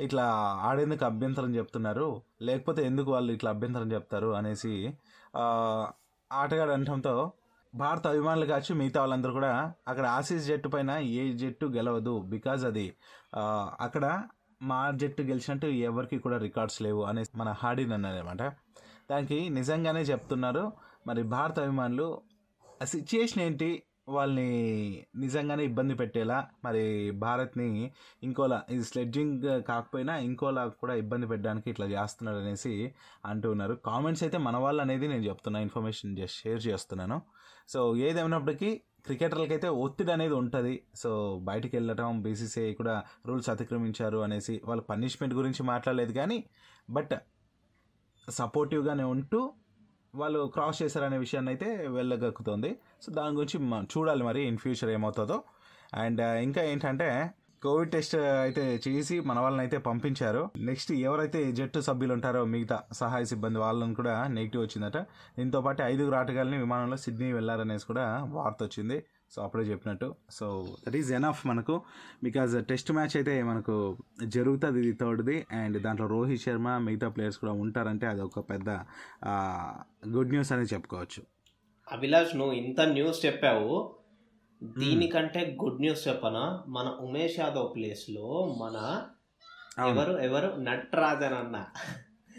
ఇట్లా 0.00 0.24
ఆడేందుకు 0.68 1.04
అభ్యంతరం 1.04 1.54
చెప్తున్నారు? 1.54 2.08
లేకపోతే 2.42 2.86
ఎందుకు 2.86 3.10
వాళ్ళు 3.12 3.32
ఇట్లా 3.32 3.50
అభ్యంతరం 3.50 3.92
చెప్తారు 3.92 4.30
అనేసి 4.34 4.72
ఆటగాడు 6.30 6.70
అనటంతో 6.70 7.14
భారత 7.74 8.06
అభిమానులు 8.06 8.46
కావచ్చు 8.46 8.74
మిగతా 8.74 9.00
వాళ్ళందరూ 9.00 9.32
కూడా 9.32 9.52
అక్కడ 9.88 10.06
ఆసీస్ 10.06 10.46
జట్టు 10.46 10.68
పైన 10.68 10.90
ఏ 10.90 11.32
జట్టు 11.32 11.66
గెలవదు 11.66 12.20
బికాజ్ 12.20 12.64
అది 12.64 12.86
అక్కడ 13.80 14.04
మా 14.62 14.90
జట్టు 14.90 15.22
గెలిచినట్టు 15.22 15.66
ఎవరికి 15.66 16.18
కూడా 16.18 16.38
రికార్డ్స్ 16.38 16.82
లేవు 16.82 17.02
అనేసి 17.02 17.32
మన 17.36 17.48
హార్డిన్ 17.58 17.92
అన్నారనమాట 17.92 18.42
దానికి 19.10 19.48
నిజంగానే 19.48 20.00
చెప్తున్నారు. 20.00 20.64
మరి 21.06 21.22
భారత 21.22 21.58
అభిమానులు 21.60 22.08
ఆ 22.82 22.84
సిచ్యుయేషన్ 22.84 23.42
ఏంటి? 23.42 23.68
వాళ్ళని 24.16 24.50
నిజంగానే 25.22 25.62
ఇబ్బంది 25.70 25.94
పెట్టేలా 26.00 26.38
మరి 26.64 26.82
భారత్ని 27.24 27.68
ఇంకోలా 28.26 28.58
ఇది 28.74 28.84
స్లెడ్జింగ్ 28.90 29.46
కాకపోయినా 29.70 30.14
ఇంకోలా 30.28 30.62
కూడా 30.82 30.94
ఇబ్బంది 31.02 31.26
పెట్టడానికి 31.32 31.68
ఇట్లా 31.72 31.86
చేస్తున్నాడు 31.94 32.40
అనేసి 32.44 32.72
అంటూ 33.30 33.48
ఉన్నారు. 33.54 33.74
కామెంట్స్ 33.88 34.22
అయితే 34.26 34.38
మన 34.46 34.56
వాళ్ళు 34.64 34.82
అనేది 34.86 35.08
నేను 35.12 35.24
చెప్తున్నా 35.30 35.60
ఇన్ఫర్మేషన్ 35.66 36.16
షేర్ 36.38 36.62
చేస్తున్నాను. 36.68 37.18
సో 37.72 37.80
ఏదేమైనప్పటికీ 38.08 38.70
క్రికెటర్లకి 39.06 39.52
అయితే 39.56 39.68
ఒత్తిడి 39.84 40.12
అనేది 40.16 40.34
ఉంటుంది. 40.42 40.74
సో 41.02 41.10
బయటికి 41.48 41.74
వెళ్ళటం 41.78 42.22
బీసీసీఐ 42.24 42.72
కూడా 42.80 42.94
రూల్స్ 43.28 43.50
అతిక్రమించారు 43.54 44.18
అనేసి 44.26 44.54
వాళ్ళు 44.68 44.84
పనిష్మెంట్ 44.92 45.34
గురించి 45.40 45.62
మాట్లాడలేదు 45.72 46.14
కానీ 46.20 46.38
బట్ 46.96 47.14
సపోర్టివ్గానే 48.28 49.04
ఉంటూ 49.16 49.40
వాళ్ళు 50.18 50.50
క్రాస్ 50.54 50.82
చేశారనే 50.82 51.18
విషయాన్ని 51.18 51.50
అయితే 51.50 51.86
వెళ్ళగక్కుతుంది. 51.88 52.76
సో 53.02 53.12
దాని 53.12 53.34
గురించి 53.34 53.58
మ- 53.58 53.84
చూడాలి 53.98 54.24
మరి 54.24 54.42
ఇన్ 54.42 54.58
ఫ్యూచర్ 54.58 54.90
ఏమవుతుందో. 54.90 55.42
అండ్ 55.94 56.20
ఇంకా 56.20 56.62
ఏంటంటే 56.62 57.30
కోవిడ్ 57.62 57.90
టెస్ట్ 57.90 58.16
అయితే 58.16 58.80
చేసి 58.88 59.20
మన 59.20 59.38
వాళ్ళని 59.38 59.60
అయితే 59.60 59.78
పంపించారు. 59.78 60.50
నెక్స్ట్ 60.56 60.92
ఎవరైతే 60.92 61.52
జట్టు 61.52 61.80
సభ్యులు 61.80 62.12
ఉంటారో 62.12 62.44
మిగతా 62.44 62.82
సహాయ 62.92 63.24
సిబ్బంది 63.24 63.58
వాళ్ళని 63.58 63.94
కూడా 63.94 64.26
నెగిటివ్ 64.26 64.62
వచ్చిందట. 64.62 64.96
దీంతో 65.38 65.60
పాటు 65.60 65.82
ఐదుగురు 65.82 66.16
ఆటగాళ్ళని 66.16 66.58
విమానంలో 66.58 66.96
సిడ్నీ 66.96 67.32
వెళ్ళారనేసి 67.32 67.86
కూడా 67.86 68.24
వార్త 68.24 68.56
వచ్చింది. 68.62 69.04
సో 69.30 69.42
అప్పుడే 69.42 69.64
చెప్పినట్టు. 69.64 70.14
సో 70.30 70.76
దట్ 70.86 70.96
ఈజ్ 70.96 71.12
ఎనఫ్ 71.12 71.46
మనకు. 71.46 71.82
బికాజ్ 72.24 72.64
టెస్ట్ 72.64 72.92
మ్యాచ్ 72.92 73.16
అయితే 73.16 73.42
మనకు 73.42 73.96
జరుగుతుంది 74.24 74.78
ఇది 74.78 74.92
థర్డ్ది 74.92 75.46
అండ్ 75.52 75.82
దాంట్లో 75.82 76.06
రోహిత్ 76.06 76.42
శర్మ 76.42 76.78
మిగతా 76.78 77.08
ప్లేయర్స్ 77.08 77.38
కూడా 77.38 77.52
ఉంటారంటే 77.52 78.06
అది 78.06 78.20
ఒక 78.20 78.50
పెద్ద 78.50 78.70
గుడ్ 80.08 80.28
న్యూస్ 80.28 80.52
అని 80.52 80.62
చెప్పుకోవచ్చు. 80.62 81.22
అభిలాష్ 81.92 82.36
నువ్వు 82.36 82.54
ఇంత 82.54 82.80
న్యూస్ 82.80 83.26
చెప్పావు. 83.26 83.94
దీనికంటే 84.62 85.56
గుడ్ 85.64 85.80
న్యూస్ 85.80 86.08
చెప్పనా? 86.08 86.62
మన 86.68 86.96
ఉమేష్ 87.00 87.40
యాదవ్ 87.40 87.74
ప్లేస్లో 87.74 88.56
మన. 88.60 89.02
ఎవరు 89.86 90.18
ఎవరు? 90.18 90.56
నటరాజన్ 90.58 91.34
అన్న. 91.34 91.66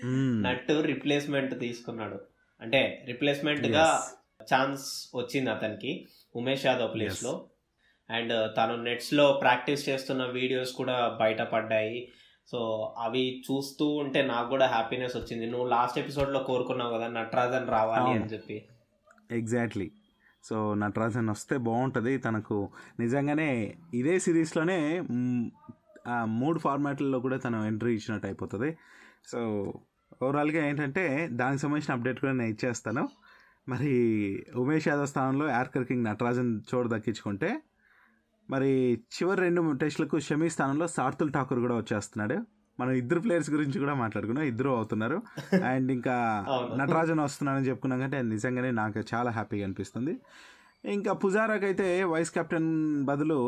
మ్మ్. 0.06 0.44
నట్టు 0.44 0.82
రిప్లేస్మెంట్ 0.82 1.60
తీసుకున్నాడు. 1.60 2.20
అంటే 2.62 3.04
రిప్లేస్మెంట్గా 3.08 4.04
Yes. 4.42 4.56
ఛాన్స్ 4.56 5.12
వచ్చింది 5.16 5.52
అతనికి. 5.52 6.08
Umesh 6.36 6.66
Yadav 6.66 6.94
place 6.94 7.16
Yes. 7.16 7.26
లో. 7.26 7.46
అండ్ 8.10 8.58
తను 8.58 8.84
నెట్స్లో 8.84 9.40
ప్రాక్టీస్ 9.42 9.90
చేస్తున్న 9.90 10.26
వీడియోస్ 10.26 10.74
కూడా 10.74 11.18
బయటపడ్డాయి. 11.22 12.12
సో 12.48 12.94
అవి 12.98 13.40
చూస్తూ 13.40 13.88
ఉంటే 13.88 14.22
నాకు 14.22 14.50
కూడా 14.50 14.68
హ్యాపీనెస్ 14.68 15.18
వచ్చింది. 15.18 15.46
నువ్వు 15.46 15.68
లాస్ట్ 15.68 16.00
ఎపిసోడ్లో 16.00 16.40
కోరుకున్నావు 16.40 16.98
కదా 16.98 17.08
నటరాజన్ 17.08 17.68
రావాలి. 17.68 18.20
అని 18.20 18.26
చెప్పి. 18.26 18.66
ఎగ్జాక్ట్లీ 19.32 19.92
సో 20.44 20.74
నటరాజన్ 20.74 21.30
వస్తే 21.30 21.58
బాగుంటుంది. 21.58 22.18
తనకు 22.18 22.70
నిజంగానే 23.00 23.76
ఇదే 23.94 24.20
సిరీస్లోనే 24.20 25.02
మూడు 26.24 26.60
ఫార్మాట్లలో 26.60 27.20
కూడా 27.20 27.38
తను 27.38 27.66
ఎంట్రీ 27.66 27.92
ఇచ్చినట్టు 27.94 28.28
అయిపోతుంది. 28.28 28.78
సో 29.28 29.74
ఓవరాల్గా 30.24 30.66
ఏంటంటే 30.66 31.30
దానికి 31.32 31.62
సంబంధించిన 31.62 31.98
అప్డేట్ 31.98 32.20
కూడా 32.20 32.34
నేను 32.34 32.50
ఇచ్చేస్తాను. 32.50 33.10
మరి 33.70 33.94
ఉమేష్ 34.56 34.88
యాదవ్ 34.88 35.08
స్థానంలో 35.08 35.50
యార్కర్ 35.50 35.86
కింగ్ 35.86 36.04
నటరాజన్ 36.04 36.62
చోటు 36.70 36.88
దక్కించుకుంటే 36.88 37.50
మరి 38.50 38.70
చివరి 39.16 39.42
రెండు 39.42 39.72
టెస్టులకు 39.72 40.20
షమీ 40.20 40.50
స్థానంలో 40.50 40.88
సార్థుల్ 40.88 41.34
ఠాకూర్ 41.34 41.60
కూడా 41.60 41.76
వచ్చేస్తున్నాడు. 41.76 42.38
మనం 42.80 42.92
ఇద్దరు 42.92 43.20
ప్లేయర్స్ 43.20 43.50
గురించి 43.50 43.80
కూడా 43.80 43.94
మాట్లాడుకున్నాం 43.94 44.46
ఇద్దరు 44.46 44.70
అవుతున్నారు. 44.70 45.22
అండ్ 45.74 45.92
ఇంకా. 45.92 46.46
నటరాజన్ 46.76 47.20
వస్తున్నాడని 47.20 47.68
చెప్పుకున్నాం 47.68 48.00
కంటే 48.00 48.22
నిజంగానే 48.22 48.72
నాకు 48.72 49.00
చాలా 49.16 49.32
హ్యాపీగా 49.32 49.66
అనిపిస్తుంది. 49.66 50.14
ఇంకా 50.86 51.14
పుజారాకి 51.14 51.66
అయితే 51.66 52.04
వైస్ 52.04 52.32
కెప్టెన్ 52.32 52.70
బదులు 53.04 53.40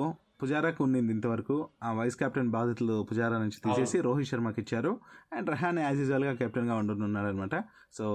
పుజారాకు 0.41 0.83
ఉండింది 0.83 1.13
ఇంతవరకు. 1.13 1.69
ఆ 1.83 1.91
వైస్ 1.93 2.15
కెప్టెన్ 2.15 2.49
బాధితులు 2.49 3.07
పుజారా 3.11 3.37
నుంచి 3.37 3.59
తీసేసి 3.61 4.01
రోహిత్ 4.01 4.29
శర్మకి 4.29 4.61
ఇచ్చారు. 4.61 4.99
అండ్ 5.33 5.49
రహాన్ 5.49 5.79
యాజ్ 5.79 5.99
యూజువల్గా 5.99 6.33
కెప్టెన్గా 6.33 6.75
ఉంటున్నాడు 6.75 7.27
అనమాట 7.27 7.55
సో 7.93 8.05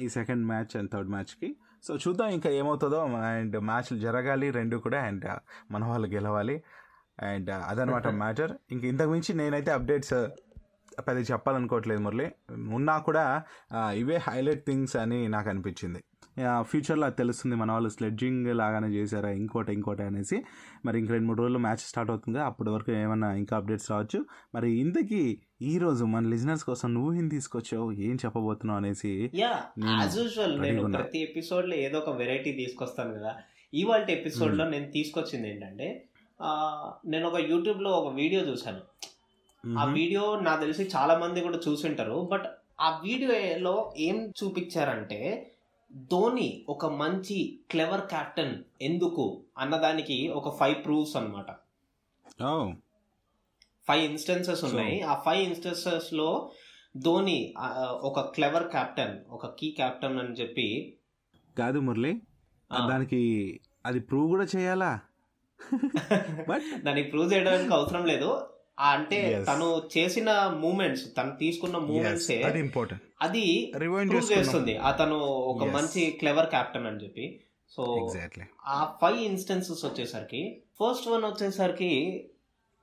ఈ 0.00 0.08
సెకండ్ 0.08 0.46
మ్యాచ్ 0.46 0.76
అండ్ 0.76 0.90
థర్డ్ 0.90 1.10
మ్యాచ్కి. 1.10 1.56
సో 1.84 1.96
చూద్దాం 1.96 2.28
ఇంకా 2.28 2.50
ఏమవుతుందో. 2.50 3.00
అండ్ 3.00 3.60
మ్యాచ్లు 3.60 3.98
జరగాలి 3.98 4.50
రెండు 4.50 4.76
కూడా. 4.76 5.02
అండ్ 5.02 5.24
మన 5.70 5.84
వాళ్ళు 5.84 6.08
గెలవాలి. 6.08 6.62
అండ్ 7.22 7.50
అదనమాట 7.50 8.06
మ్యాటర్. 8.22 8.52
ఇంక 8.72 8.84
ఇంతకు 8.84 9.10
మించి 9.10 9.34
నేనైతే 9.34 9.70
అప్డేట్స్ 9.70 10.14
పెద్ద 11.00 11.30
చెప్పాలనుకోవట్లేదు 11.32 12.00
మురళి. 12.00 12.26
ఉన్నా 12.74 12.98
కూడా 12.98 13.42
ఇవే 14.02 14.16
హైలైట్ 14.28 14.66
థింగ్స్ 14.66 14.96
అని 14.96 15.28
నాకు 15.28 15.48
అనిపించింది. 15.50 16.00
ఫ్యూచర్లో 16.60 17.04
అది 17.06 17.14
తెలుస్తుంది 17.14 17.56
మన 17.56 17.72
వాళ్ళు 17.72 17.88
స్లెడ్జింగ్ 17.88 18.46
లాగానే 18.56 18.88
చేశారా 18.88 19.30
ఇంకోటి 19.30 19.72
ఇంకోటి 19.72 20.02
అనేసి. 20.02 20.36
మరి 20.86 20.98
ఇంక 20.98 21.10
రెండు 21.10 21.26
మూడు 21.26 21.42
రోజులు 21.42 21.58
మ్యాచ్ 21.58 21.82
స్టార్ట్ 21.82 22.10
అవుతుంది. 22.10 22.40
అప్పటి 22.40 22.70
వరకు 22.70 22.90
ఏమన్నా 22.92 23.32
ఇంకా 23.34 23.56
అప్డేట్స్ 23.56 23.90
రావచ్చు. 23.90 24.20
మరి 24.54 24.68
ఇంతకీ 24.80 25.22
ఈ 25.62 25.78
రోజు 25.78 26.04
మన 26.04 26.24
లిజనర్స్ 26.28 26.64
కోసం 26.64 26.94
నువ్వు 26.94 27.12
ఏం 27.12 27.28
తీసుకొచ్చావు 27.28 27.92
ఏం 27.92 28.16
చెప్పబోతున్నావు 28.24 28.78
అనేసి 28.78 29.30
నేను. 29.34 30.90
ప్రతి 30.90 31.22
ఎపిసోడ్లో 31.22 31.76
ఏదో 31.76 31.98
ఒక 31.98 32.16
వెరైటీ 32.16 32.52
తీసుకొస్తాను 32.52 33.12
కదా. 33.14 33.34
ఇవాళ 33.74 34.04
ఎపిసోడ్లో 34.10 34.68
నేను 34.68 34.90
తీసుకొచ్చింది 34.92 35.50
ఏంటంటే 35.50 35.88
నేను 37.06 37.26
ఒక 37.28 37.38
యూట్యూబ్లో 37.50 37.90
ఒక 37.90 38.14
వీడియో 38.14 38.42
చూశాను. 38.42 38.80
ఆ. 39.64 39.84
వీడియో 39.84 40.40
నాకు 40.40 40.60
తెలిసి 40.60 40.90
చాలా 40.96 41.18
మంది 41.18 41.40
కూడా 41.40 41.58
చూసింటారు. 41.68 42.28
బట్ 42.32 42.46
ఆ 42.80 43.00
వీడియోలో 43.04 43.92
ఏం 43.98 44.32
చూపించారంటే 44.38 45.20
ధోని 46.10 46.64
ఒక 46.68 46.86
మంచి 46.94 47.36
క్లెవర్ 47.70 48.06
కెప్టెన్ 48.06 48.54
ఎందుకు 48.82 49.24
అన్నదానికి 49.58 50.28
ఒక 50.28 50.58
ఫైవ్ 50.58 50.84
ప్రూఫ్స్ 50.84 51.16
అన్నమాట. 51.16 51.50
ఓ. 52.44 52.72
ఫైవ్ 53.88 54.04
ఇన్స్టెన్సెస్ 54.04 54.64
ఉన్నాయి. 54.64 55.00
ఆ 55.00 55.22
ఫైవ్ 55.24 55.42
ఇన్స్టెన్సెస్లో 55.42 56.50
ధోని 56.96 57.54
ఒక 58.00 58.20
క్లెవర్ 58.20 58.68
కెప్టెన్ 58.68 59.16
ఒక 59.28 59.46
కీ 59.54 59.70
కెప్టెన్ 59.70 60.18
అని 60.18 60.34
చెప్పి 60.34 60.66
కాదు 61.58 61.78
మురళి. 61.80 62.12
దానికి 62.88 63.20
అది 63.86 64.00
ప్రూవ్ 64.00 64.28
కూడా 64.28 64.46
చేయాలా? 64.56 65.00
దానికి 66.84 67.10
ప్రూవ్ 67.10 67.32
చేయడానికి 67.32 67.74
అవసరం 67.74 68.04
లేదు. 68.04 68.30
అంటే. 68.78 69.44
తను 69.48 69.82
చేసిన 69.96 70.56
మూమెంట్స్ 70.60 71.04
తను 71.16 71.36
తీసుకున్న 71.36 71.78
మూమెంట్స్ 71.78 72.30
అది 72.30 72.58
ఇంపార్టెంట్ 72.58 73.02
అది 73.22 73.72
రివైండ్ 73.76 74.32
చేస్తుంది. 74.32 74.76
అతను 74.76 75.18
ఒక. 75.18 75.64
మంచి 75.64 76.10
క్లెవర్ 76.10 76.50
కెప్టెన్ 76.50 76.86
అని 76.86 76.96
చెప్పి. 76.96 77.40
సో 77.70 78.12
ఆ 78.66 78.94
ఫైవ్ 79.00 79.16
ఇన్స్టెన్సెస్ 79.16 79.84
వచ్చేసరికి 79.84 80.62
ఫస్ట్ 80.80 81.08
వన్ 81.08 81.24
వచ్చేసరికి 81.24 82.24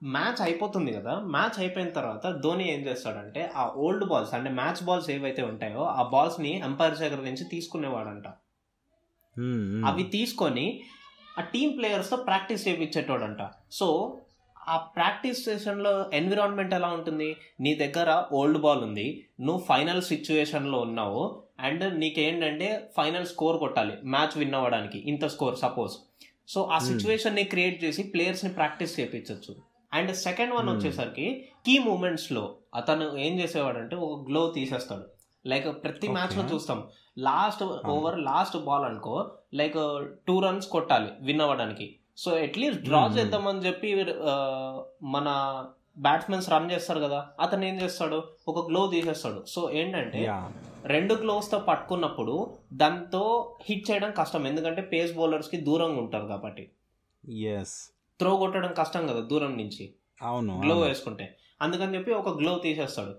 మ్యాచ్ 0.03 0.41
అయిపోతుంది 0.41 0.93
కదా. 0.93 1.19
మ్యాచ్ 1.19 1.59
అయిపోయిన 1.59 1.89
తర్వాత 1.89 2.41
ధోని 2.43 2.73
ఏం 2.73 2.79
చేస్తాడంటే 2.79 3.51
ఆ 3.55 3.73
ఓల్డ్ 3.77 4.05
బాల్స్ 4.05 4.33
అంటే 4.33 4.49
మ్యాచ్ 4.49 4.83
బాల్స్ 4.83 5.09
ఏవైతే 5.09 5.41
ఉంటాయో 5.41 5.83
ఆ 5.83 6.03
బాల్స్ని 6.03 6.57
ఎంపైర్ 6.59 6.97
దగ్గర 6.97 7.15
నుంచి 7.15 7.43
తీసుకునేవాడంట. 7.43 8.27
అవి 9.85 10.03
తీసుకొని 10.03 10.83
ఆ 11.39 11.41
టీమ్ 11.41 11.77
ప్లేయర్స్తో 11.77 12.17
ప్రాక్టీస్ 12.17 12.67
చేయించేటోడంట 12.67 13.49
సో 13.71 14.17
ఆ 14.67 14.77
ప్రాక్టీస్ 14.77 15.45
సెషన్లో 15.45 16.09
ఎన్విరాన్మెంట్ 16.13 16.73
ఎలా 16.73 16.87
ఉంటుంది? 16.87 17.35
నీ 17.59 17.75
దగ్గర 17.75 18.23
ఓల్డ్ 18.33 18.61
బాల్ 18.61 18.83
ఉంది. 18.83 19.27
నువ్వు 19.41 19.65
ఫైనల్ 19.69 20.01
సిచ్యువేషన్లో 20.01 20.79
ఉన్నావు. 20.79 21.43
అండ్ 21.59 21.99
నీకేంటంటే 21.99 22.91
ఫైనల్ 22.97 23.25
స్కోర్ 23.25 23.57
కొట్టాలి. 23.57 23.97
మ్యాచ్ 24.05 24.37
విన్ 24.37 24.55
అవ్వడానికి. 24.55 24.99
ఇంత 24.99 25.25
స్కోర్ 25.25 25.57
సపోజ్. 25.57 25.93
సో 26.47 26.63
ఆ 26.63 26.77
Hmm. 26.77 26.87
సిచ్యువేషన్ని 26.87 27.43
క్రియేట్ 27.43 27.83
చేసి 27.83 28.03
ప్లేయర్స్ని 28.03 28.53
ప్రాక్టీస్ 28.53 28.99
చేయించవచ్చు 28.99 29.55
అండ్ 29.93 30.15
సెకండ్ 30.15 30.53
వన్ 30.53 30.69
Hmm. 30.69 30.77
వచ్చేసరికి 30.77 31.49
కీ 31.65 31.77
మూమెంట్స్లో 31.77 32.55
అతను 32.75 33.17
ఏం 33.17 33.39
చేసేవాడంటే 33.39 33.95
ఒక 33.95 34.29
గ్లో 34.29 34.49
తీసేస్తాడు. 34.49 35.03
లైక్ 35.45 35.83
ప్రతి 35.83 36.07
Okay. 36.07 36.19
మ్యాచ్లో 36.19 36.55
చూస్తాం. 36.55 36.87
లాస్ట్ 37.17 37.63
ఓవర్ 37.63 38.19
లాస్ట్ 38.19 38.57
బాల్ 38.57 38.85
అనుకో 38.85 39.31
లైక్ 39.53 39.75
టూ 40.27 40.39
రన్స్ 40.39 40.67
కొట్టాలి 40.67 41.09
విన్ 41.21 41.41
అవ్వడానికి. 41.41 41.95
So 42.17 42.31
at least 42.31 42.83
draw. 42.83 43.05
చేద్దామని 43.07 43.59
చెప్పి 43.59 44.05
మన 45.03 45.29
బ్యాట్స్మెన్స్ 45.97 46.49
రన్ 46.49 46.71
చేస్తారు 46.71 46.99
కదా 46.99 47.27
అతను 47.39 47.65
ఏం 47.65 47.75
చేస్తాడు? 47.81 48.23
ఒక 48.47 48.67
గ్లో 48.69 48.87
తీసేస్తాడు. 48.87 49.43
సో 49.47 49.71
ఏంటంటే 49.71 50.21
రెండు 50.85 51.13
గ్లోవ్స్తో 51.13 51.59
పట్టుకున్నప్పుడు 51.59 52.57
దాంతో 52.73 53.21
హిట్ 53.69 53.91
చేయడం 53.91 54.11
కష్టం. 54.17 54.47
ఎందుకంటే 54.47 54.81
పేస్ 54.81 55.13
బౌలర్స్కి 55.15 55.57
దూరంగా 55.57 55.99
ఉంటారు 56.01 56.27
కాబట్టి. 56.27 56.69
ఎస్ 57.31 57.75
త్రో 58.19 58.35
కొట్టడం 58.35 58.73
కష్టం 58.77 59.07
కదా 59.07 59.19
దూరం 59.19 59.57
నుంచి. 59.57 59.93
అవును 60.21 60.61
గ్లో. 60.65 60.79
వేసుకుంటే. 60.79 61.37
అందుకని 61.61 61.95
చెప్పి 61.97 62.11
ఒక 62.11 62.29
గ్లో 62.39 62.55
తీసేస్తాడు. 62.57 63.15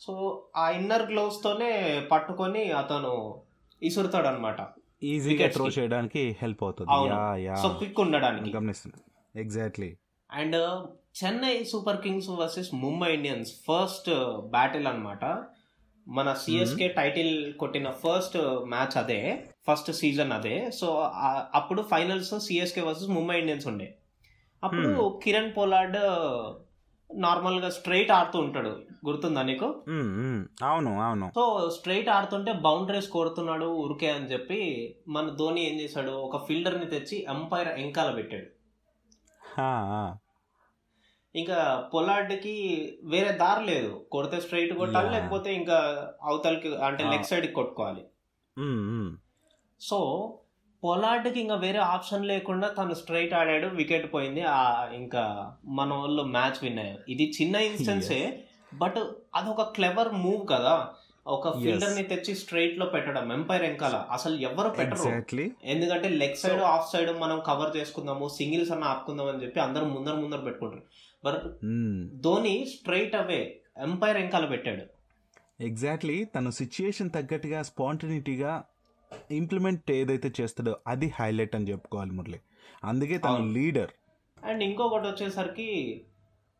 సో 0.00 0.42
ఆ 0.56 0.70
ఇన్నర్ 0.70 1.10
గ్లోవ్స్ 1.10 1.42
తోనే 1.44 1.72
పట్టుకొని 2.10 2.64
అతను 2.72 3.40
ఇసురుతాడు 3.82 4.26
అనమాట 4.26 4.60
ఈజీగా 5.02 5.48
త్రో. 5.48 5.68
చేయడానికి 5.68 6.36
హెల్ప్ 6.42 6.64
అవుతుంది. 6.64 6.92
అవును. 6.92 7.14
యా 7.14 7.36
యా 7.36 7.54
సో 7.54 7.68
క్విక్ 7.68 8.00
ఉండడానికి. 8.00 8.56
గమనిస్తుంది 8.56 8.96
exactly 9.40 9.96
and 10.32 10.86
Chennai 11.24 11.64
Super 11.64 12.00
Kings 12.00 12.28
versus 12.28 12.74
Mumbai 12.74 13.14
Indians 13.14 13.52
first 13.52 14.10
battle 14.50 14.86
అన్నమాట. 14.86 15.44
మన 16.08 16.32
సిఎస్కే 16.32 16.88
టైటిల్ 16.88 17.54
కొట్టిన 17.54 17.90
ఫస్ట్ 17.90 18.36
మ్యాచ్ 18.64 18.98
అదే. 18.98 19.44
ఫస్ట్ 19.68 19.92
సీజన్ 19.92 20.32
అదే. 20.32 20.70
సో 20.70 21.10
అప్పుడు 21.54 21.82
finals 21.82 22.40
CSK 22.40 22.80
versus 22.80 23.10
Mumbai 23.10 23.38
Indians 23.38 23.66
ఉండే. 23.66 23.94
అప్పుడు 24.64 25.20
కిరణ్ 25.24 25.56
పోలార్డ్ 25.56 25.96
నార్మల్గా 27.20 27.70
స్ట్రైట్ 27.70 28.10
ఆడుతూ 28.10 28.38
ఉంటాడు. 28.38 28.85
గుర్తుందా 29.06 29.42
నీకు? 29.42 29.64
అవును 30.64 31.02
అవును. 31.02 31.30
సో 31.34 31.70
స్ట్రైట్ 31.76 32.08
ఆడుతుంటే 32.08 32.52
బౌండరీస్ 32.52 33.08
కొడుతున్నాడు 33.08 33.64
ఉరికే 33.64 34.10
అని 34.10 34.26
చెప్పి 34.26 34.94
మన 35.08 35.28
ధోని 35.28 35.74
ఏం 35.74 35.80
చేశాడు? 35.80 36.10
ఒక 36.10 36.46
ఫీల్డర్ని 36.46 36.86
తెచ్చి 36.86 37.26
ఎంపైర్ 37.28 37.68
ఎంకాల 37.68 38.10
పెట్టాడు. 38.10 38.46
ఇంకా 41.38 41.90
పొలాడ్కి 41.94 42.54
వేరే 43.04 43.32
దారి 43.32 43.66
లేదు. 43.66 44.06
కొడితే 44.12 44.40
స్ట్రైట్ 44.40 44.72
కొట్టాలి. 44.72 45.10
లేకపోతే 45.10 45.54
ఇంకా 45.54 46.08
అవతలకి 46.22 46.76
అంటే. 46.76 47.04
లెగ్ 47.04 47.24
సైడ్ 47.24 47.54
కొట్టుకోవాలి. 47.54 48.04
సో 49.80 49.98
పొలాడ్కి 50.84 51.40
ఇంకా 51.40 51.54
వేరే 51.54 51.78
ఆప్షన్ 51.78 52.26
లేకుండా 52.26 52.68
తను 52.68 52.94
స్ట్రైట్ 52.94 53.34
ఆడాడు 53.34 53.66
వికెట్ 53.66 54.14
పోయింది. 54.14 54.42
ఆ 54.42 54.86
ఇంకా 54.92 55.54
మన 55.64 55.94
వాళ్ళు 55.94 56.22
మ్యాచ్ 56.22 56.58
విన్ 56.62 56.78
అయ్యారు 56.78 57.02
ఇది 57.08 57.32
చిన్న 57.42 57.56
ఇన్స్టెన్సే 57.56 58.45
బట్ 58.74 58.94
అదొక 59.34 59.62
క్లెవర్ 59.62 60.12
మూవ్ 60.12 60.48
కదా. 60.48 60.88
ఒక 61.26 61.62
ఫీల్డర్ని 61.62 62.02
తెచ్చి 62.02 62.34
స్ట్రైట్లో 62.34 62.86
పెట్టడం 62.86 63.32
ఎంపైర్ 63.32 63.62
వెనకాల. 63.62 64.04
అసలు 64.10 64.36
ఎవరు 64.36 64.68
పెట్టరు. 64.68 65.42
ఎందుకంటే 65.64 66.08
లెగ్ 66.08 66.34
సైడ్ 66.34 66.62
ఆఫ్ 66.62 66.90
సైడ్ 66.92 67.20
మనం 67.20 67.42
కవర్ 67.46 67.76
చేసుకుందాము 67.76 68.28
సింగిల్స్ 68.28 68.72
అన్న 68.72 68.84
ఆపుకుందాం 68.84 69.28
అని 69.28 69.42
చెప్పి 69.42 69.60
అందరూ 69.60 69.86
ముందర 69.86 70.12
ముందర 70.12 70.36
పెట్టుకుంటారు. 70.36 70.82
బట్ 71.24 71.64
మ్మ్. 71.64 72.10
ధోని 72.20 72.66
స్ట్రైట్ 72.66 73.14
అవే 73.14 73.60
ఎంపైర్ 73.78 74.16
వెనకాల 74.16 74.46
పెట్టాడు. 74.46 74.82
ఎగ్జాక్ట్లీ 75.62 76.24
తను 76.24 76.50
సిచ్యుయేషన్ 76.50 77.10
తగ్గట్టుగా 77.10 77.62
స్పాంటనిటీగా 77.62 78.64
ఇంప్లిమెంట్ 79.30 79.90
ఏదైతే 79.90 80.32
చేస్తాడో 80.40 80.76
అది 80.86 81.12
హైలైట్ 81.14 81.56
అని 81.56 81.70
చెప్పుకోవాలి 81.70 82.10
మురళి. 82.10 82.40
అందుకే 82.84 83.18
తను. 83.18 83.52
లీడర్ 83.52 83.90
అండ్ 84.44 84.64
ఇంకొకటి 84.64 85.08
వచ్చేసరికి 85.08 86.00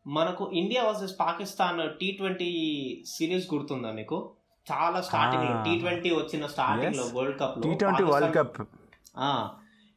మనకు 0.07 0.51
India 0.53 0.83
versus 0.83 1.19
Pakistan 1.19 1.99
T 2.01 2.11
twenty 2.11 2.49
series 3.05 3.53
గుర్తుందా 3.53 3.91
నీకు 3.91 4.31
చాలా 4.67 5.01
స్టార్టింగ్లో. 5.01 5.63
టీ 5.63 5.79
ట్వంటీ 5.79 6.09
వచ్చిన 6.09 6.45
స్టార్టింగ్లో. 6.45 7.03
World 7.13 7.39
cup 7.39 7.63
T 7.63 7.73
twenty 7.73 8.03
world 8.03 8.35
cup 8.35 8.61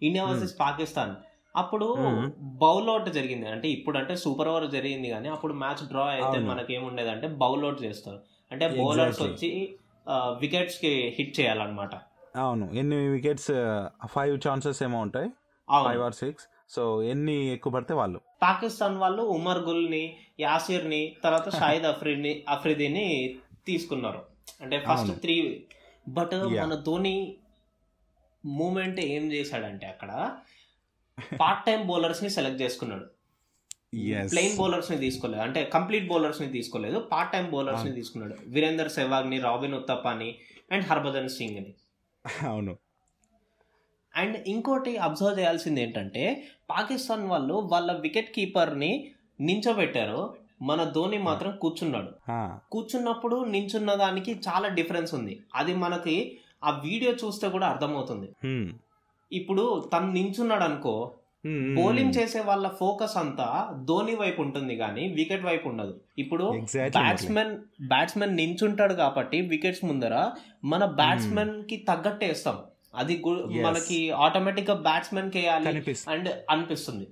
India 0.03 0.25
versus 0.25 0.55
Pakistan. 0.61 1.15
అప్పుడు 1.57 1.87
Hmm. 1.95 2.31
బౌల్ 2.39 2.89
అవుట్ 2.89 3.09
జరిగింది. 3.13 3.49
అంటే 3.49 3.69
ఇప్పుడు 3.69 3.99
అంటే 3.99 4.17
సూపర్ 4.17 4.49
ఓవర్ 4.49 4.71
జరిగింది 4.71 5.11
కానీ 5.11 5.29
అప్పుడు 5.29 5.53
మ్యాచ్ 5.53 5.89
డ్రా 5.89 6.05
అయితే. 6.05 6.39
మనకి 6.39 6.75
ఏముండేది 6.75 7.11
అంటే 7.11 7.29
బౌల్ 7.29 7.65
అవుట్ 7.65 7.83
చేస్తారు. 7.83 8.21
అంటే 8.53 8.69
బౌలర్స్. 8.69 9.23
వచ్చి 9.23 9.75
వికెట్స్కి 10.11 11.15
హిట్ 11.19 11.41
చేయాలన్నమాట. 11.41 11.91
అవును. 12.37 12.71
ఎన్ని 12.73 13.09
వికెట్స్ 13.09 13.51
ఫైవ్ 14.07 14.49
ఛాన్సెస్ 14.49 14.83
ఏమో 14.83 14.99
ఉంటాయి? 14.99 15.29
ఫైవ్ 15.85 16.03
ఆర్ 16.03 16.15
సిక్స్ 16.15 16.47
సో 16.71 16.83
ఎన్ని 17.13 17.37
ఎక్కువ 17.55 17.71
పడితే 17.73 17.95
వాళ్ళు 17.95 18.19
పాకిస్తాన్ 18.43 18.97
వాళ్ళు 18.97 19.23
ఉమర్ 19.37 19.63
గుల్ని 19.65 20.03
యాసిర్ని 20.41 21.03
తర్వాత 21.25 21.49
షాహిద్ 21.61 21.87
అఫ్రీని 21.87 22.33
అఫ్రిదీని 22.49 23.07
తీసుకున్నారు 23.67 24.21
అంటే 24.63 24.77
ఫస్ట్. 24.87 25.11
Three 25.23 25.37
but. 26.07 26.35
మన 26.61 26.75
ధోని 26.87 27.15
మూమెంట్ 28.45 29.01
ఏం 29.09 29.25
చేశాడంటే 29.33 29.87
అక్కడ 29.87 30.11
పార్ట్ 31.41 31.65
టైం 31.67 31.81
బౌలర్స్ని 31.87 32.31
సెలెక్ట్ 32.31 32.63
చేసుకున్నాడు. 32.63 33.07
ప్లెయిన్ 34.29 34.57
బౌలర్స్ని 34.59 34.99
తీసుకోలేదు 34.99 35.43
అంటే 35.43 35.61
కంప్లీట్ 35.75 36.07
బౌలర్స్ని 36.09 36.49
తీసుకోలేదు 36.53 36.99
పార్ట్ 37.13 37.33
టైం 37.33 37.47
బౌలర్స్ని. 37.51 37.93
తీసుకున్నాడు 37.93 38.37
వీరేందర్ 38.55 38.91
సెహ్వాగ్ని 38.97 39.39
రాబిన్ 39.41 39.75
ఉత్తపాని 39.75 40.31
అండ్ 40.71 40.87
హర్భజన్ 40.91 41.31
సింగ్ని 41.39 41.73
అవును 42.47 42.73
అండ్ 44.15 44.37
ఇంకోటి 44.49 44.93
అబ్జర్వ్ 44.99 45.39
చేయాల్సింది 45.39 45.81
ఏంటంటే 45.83 46.23
పాకిస్తాన్ 46.71 47.25
వాళ్ళు 47.29 47.55
వాళ్ళ 47.73 47.93
వికెట్ 48.01 48.35
కీపర్ని 48.35 48.93
నించోబెట్టారు. 49.41 50.23
మన 50.63 50.85
ధోని 50.85 51.19
మాత్రం 51.19 51.53
కూర్చున్నాడు. 51.63 52.11
కూర్చున్నప్పుడు 52.73 53.45
నించున్న 53.45 53.95
దానికి 53.95 54.33
చాలా 54.49 54.69
డిఫరెన్స్ 54.69 55.15
ఉంది. 55.15 55.41
అది 55.55 55.75
మనకి 55.75 56.17
ఆ 56.65 56.71
వీడియో 56.85 57.13
చూస్తే 57.13 57.49
కూడా 57.49 57.67
అర్థమవుతుంది. 57.67 58.29
ఇప్పుడు 59.33 59.65
తను 59.93 60.09
నించున్నాడు 60.13 60.65
అనుకో 60.65 60.95
బౌలింగ్ 61.77 62.13
చేసే 62.19 62.41
వాళ్ళ 62.41 62.67
ఫోకస్ 62.81 63.17
అంతా 63.17 63.47
ధోని 63.85 64.15
వైపు 64.15 64.43
ఉంటుంది 64.43 64.77
కానీ 64.77 65.09
వికెట్ 65.09 65.45
వైపు 65.45 65.69
ఉండదు. 65.69 65.95
ఇప్పుడు 66.19 66.47
బ్యాట్స్మెన్ 66.75 67.53
బ్యాట్స్మెన్ 67.89 68.37
నించుంటాడు 68.37 68.95
కాబట్టి 68.95 69.41
వికెట్స్ 69.41 69.85
ముందర 69.85 70.31
మన 70.65 70.85
బ్యాట్స్మెన్కి 70.85 71.77
తగ్గట్టే 71.77 72.27
వేస్తాం 72.27 72.59
అది. 72.95 73.23
మనకి 73.63 74.11
ఆటోమేటిక్గా 74.11 74.77
బ్యాట్స్మెన్ 74.77 75.33
వేయాలి 75.35 75.97
అండ్ 76.09 76.43
అనిపిస్తుంది. 76.51 77.09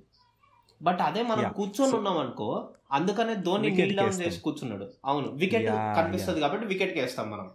బట్ 0.81 1.01
అదే 1.01 1.21
మనం. 1.21 1.51
కూర్చొని 1.51 1.95
ఉన్నాం 1.95 2.17
అనుకో 2.17 2.69
అందుకనే 2.91 3.35
ధోని 3.35 3.69
నీల్ 3.69 3.97
డౌన్. 3.97 4.21
చేసి 4.21 4.39
కూర్చున్నాడు. 4.39 4.91
అవును 5.05 5.27
వికెట్ 5.31 5.67
కనిపిస్తుంది 5.69 6.39
కాబట్టి 6.39 6.67
వికెట్ 6.67 6.97
వేస్తాం 6.97 7.31
మనం. 7.31 7.51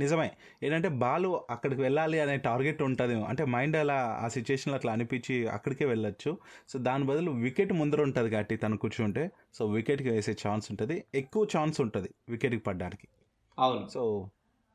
నిజమే. 0.00 0.30
ఏంటంటే 0.62 0.88
బాల్ 0.88 1.26
అక్కడికి 1.50 1.80
వెళ్ళాలి 1.80 2.20
అనే 2.20 2.36
టార్గెట్ 2.36 2.82
ఉంటుంది. 2.82 3.24
అంటే 3.24 3.44
మైండ్ 3.44 3.76
అలా 3.76 4.20
ఆ 4.22 4.28
సిచ్యువేషన్లో 4.28 4.74
అట్లా 4.76 4.92
అనిపించి 4.92 5.46
అక్కడికే 5.48 5.84
వెళ్ళొచ్చు. 5.84 6.38
సో 6.68 6.78
దాని 6.78 7.04
బదులు 7.04 7.30
వికెట్ 7.30 7.72
ముందర 7.72 8.02
ఉంటుంది 8.02 8.30
కాబట్టి 8.30 8.56
తను 8.56 8.76
కూర్చుంటే 8.76 9.30
సో 9.54 9.66
వికెట్కి 9.66 10.08
వేసే 10.08 10.36
ఛాన్స్ 10.48 10.66
ఉంటుంది. 10.70 11.04
ఎక్కువ 11.14 11.46
ఛాన్స్ 11.56 11.80
ఉంటుంది 11.80 12.08
వికెట్కి 12.28 12.60
పడడానికి. 12.60 13.08
అవును. 13.58 13.88
సో 13.88 14.30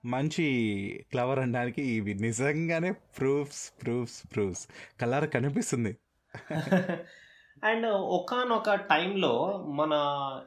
మంచి 0.06 1.06
క్లవర్ 1.12 1.39
అనడానికి 1.39 1.82
ఇవి 1.82 2.13
నిజంగానే 2.13 2.92
ప్రూఫ్స్ 2.92 3.84
ప్రూఫ్స్ 3.84 4.36
ప్రూఫ్స్ 4.36 4.68
కలర్ 5.02 5.30
కనిపిస్తుంది. 5.30 5.98
అండ్ 7.63 7.86
ఒకనొక 7.86 8.74
టైంలో 8.74 9.66
మన 9.68 9.92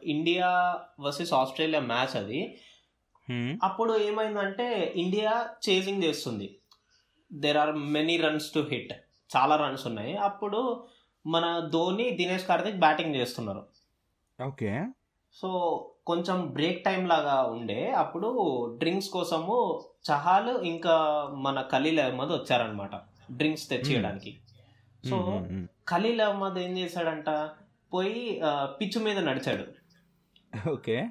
ఇండియా 0.05 0.81
వర్సెస్ 1.01 1.33
ఆస్ట్రేలియా 1.33 1.81
మ్యాచ్ 1.81 2.16
అది. 2.16 2.61
అప్పుడు 3.62 3.99
ఏమైందంటే 3.99 4.92
ఇండియా 4.97 5.49
చేజింగ్ 5.71 6.03
చేస్తుంది. 6.03 6.59
There 7.33 7.57
are 7.57 7.73
many 7.73 8.16
runs 8.16 8.55
to 8.55 8.66
hit 8.71 8.92
చాలా 9.37 9.57
రన్స్ 9.57 9.87
ఉన్నాయి. 9.87 10.16
అప్పుడు 10.16 10.87
మన 11.27 11.71
ధోని 11.73 12.11
దినేష్ 12.11 12.47
కార్తిక్ 12.47 12.77
బ్యాటింగ్ 12.77 13.14
చేస్తున్నారు. 13.14 13.66
ఓకే. 14.45 14.85
సో 15.33 15.90
కొంచెం 16.07 16.47
బ్రేక్ 16.47 16.85
టైం 16.85 17.09
లాగా 17.09 17.42
ఉండే 17.42 17.90
అప్పుడు 17.90 18.66
డ్రింక్స్ 18.79 19.11
కోసము 19.11 19.85
చహాల్ 20.11 20.49
ఇంకా 20.49 21.27
మన 21.35 21.64
ఖలీల్ 21.73 22.01
అహ్మద్ 22.01 22.29
వచ్చారనమాట 22.29 22.90
డ్రింక్స్ 23.33 23.69
తెచ్చియడానికి. 23.69 24.37
సో. 25.09 25.47
ఖలీల్ 25.88 26.21
అహ్మద్ 26.21 26.59
ఏం 26.59 26.79
చేశాడంట 26.79 27.51
పోయి 27.92 28.40
పిచ్ 28.64 29.03
మీద 29.03 29.19
నడిచాడు. 29.19 29.64
ఓకే. 30.71 31.09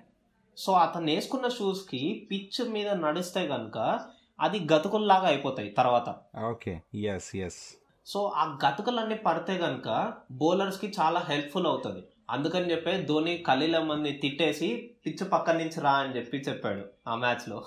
సో 0.58 0.74
అతను 0.74 1.06
వేసుకున్న 1.06 1.48
షూస్కి 1.48 2.28
పిచ్ 2.32 2.70
మీద 2.70 2.90
నడిస్తే 2.90 3.42
గనుక 3.42 4.00
అది 4.40 4.68
గతుకుల్లాగా 4.74 5.28
అయిపోతాయి 5.28 5.70
తర్వాత. 5.70 6.16
ఓకే. 6.46 6.82
ఎస్ 6.96 7.36
ఎస్ 7.36 7.82
సో 8.06 8.26
ఆ 8.36 8.58
గతుకులన్నీ 8.68 9.16
పడితే 9.16 9.54
గనుక 9.54 10.14
బౌలర్స్కి 10.32 10.94
చాలా 11.00 11.20
హెల్ప్ఫుల్ 11.20 11.68
అవుతుంది. 11.68 12.04
అందుకని 12.30 12.72
చెప్పి 12.72 12.92
ధోని 13.04 13.34
ఖలీల్ 13.48 13.76
అహ్మద్ని 13.76 14.12
తిట్టేసి 14.18 14.70
పిచ్ 15.04 15.24
పక్కన 15.32 15.58
నుంచి 15.58 15.80
రా 15.82 15.94
అని 15.98 16.16
చెప్పి 16.18 16.38
చెప్పాడు 16.48 16.84
ఆ 17.08 17.16
మ్యాచ్లో 17.16 17.58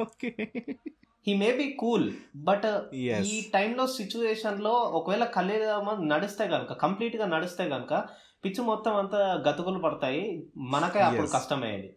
okay 0.00 0.30
he 1.26 1.32
may 1.34 1.48
be 1.52 1.66
cool 1.80 2.06
but. 2.42 2.66
ఈ 3.26 3.36
టైంలో 3.54 3.84
సిచ్యువేషన్లో 3.92 4.72
ఒకవేళ 4.98 5.24
ఖలీల్ 5.34 5.66
అహ్మద్ 5.70 6.02
నడిస్తే 6.08 6.44
గనుక 6.46 6.72
కంప్లీట్గా 6.82 7.26
నడిస్తే 7.26 7.64
గనుక 7.66 7.92
పిచ్ 8.44 8.60
మొత్తం 8.62 8.94
అంతా 8.96 9.18
గతుకులు 9.46 9.78
పడతాయి 9.78 10.24
మనకే 10.72 11.00
అప్పుడు. 11.00 11.28
కష్టమయ్యేది 11.28 11.90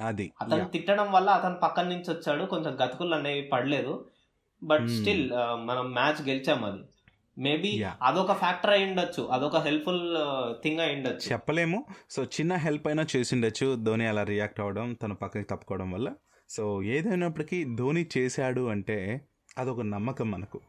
అది 0.00 0.26
అతను. 0.40 0.64
తిట్టడం 0.68 1.08
వల్ల 1.12 1.28
అతను 1.30 1.58
పక్కన 1.62 1.86
నుంచి 1.88 2.10
వచ్చాడు 2.10 2.44
కొంచెం 2.46 2.72
గతుకులు 2.82 3.14
అనేవి 3.14 3.42
పడలేదు 3.52 3.94
బట్ 4.62 4.84
Hmm. 4.84 4.94
స్టిల్ 4.94 5.24
మనం 5.64 5.84
మ్యాచ్ 5.92 6.20
గెలిచాం 6.22 6.62
అది 6.64 6.80
మేబీ. 7.38 7.84
అదొక 8.02 8.32
ఫ్యాక్టర్ 8.32 8.70
అయి 8.70 8.84
ఉండొచ్చు. 8.84 9.22
అదొక 9.26 9.56
హెల్ప్ఫుల్ 9.56 10.02
థింగ్ 10.62 10.80
అయి 10.80 10.96
ఉండొచ్చు. 10.96 11.32
చెప్పలేము. 11.32 11.84
సో 12.10 12.24
చిన్న 12.24 12.54
హెల్ప్ 12.54 12.86
అయినా 12.86 13.06
చేసిండొచ్చు 13.16 13.84
ధోని 13.84 14.06
అలా 14.06 14.22
రియాక్ట్ 14.22 14.60
అవ్వడం 14.60 14.92
తను 14.92 15.14
పక్కకి 15.14 15.44
తప్పుకోవడం 15.44 15.90
వల్ల. 15.90 16.10
సో 16.50 16.82
ఏదైనప్పటికీ 16.82 17.64
ధోని 17.74 18.06
చేశాడు 18.18 18.68
అంటే 18.68 19.20
అదొక 19.58 19.80
నమ్మకం 19.80 20.30
మనకు. 20.30 20.60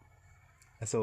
సో 0.88 1.00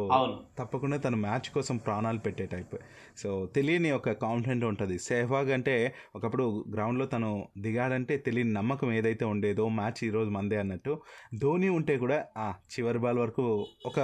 తప్పకుండా 0.58 0.96
తను 0.96 1.16
మ్యాచ్ 1.16 1.48
కోసం 1.54 1.76
ప్రాణాలు 1.76 2.18
పెట్టే 2.18 2.46
టైప్. 2.46 2.76
సో 3.18 3.46
తెలియని 3.54 3.90
ఒక 3.90 4.10
కాన్ఫిడెంట్ 4.10 4.64
ఉంటుంది. 4.64 4.98
సెహ్వాగ్ 4.98 5.50
అంటే 5.50 5.94
ఒకప్పుడు 6.16 6.64
గ్రౌండ్లో 6.74 7.06
తను 7.06 7.48
దిగాడంటే 7.58 8.16
తెలియని 8.16 8.52
నమ్మకం 8.52 8.92
ఏదైతే 8.92 9.24
ఉండేదో 9.24 9.68
మ్యాచ్ 9.68 10.04
ఈరోజు 10.04 10.30
మందే 10.30 10.56
అన్నట్టు. 10.56 11.00
ధోని 11.42 11.68
ఉంటే 11.68 11.96
కూడా 11.98 12.24
చివరి 12.54 12.98
బాల్ 12.98 13.18
వరకు 13.18 13.66
ఒక 13.86 14.00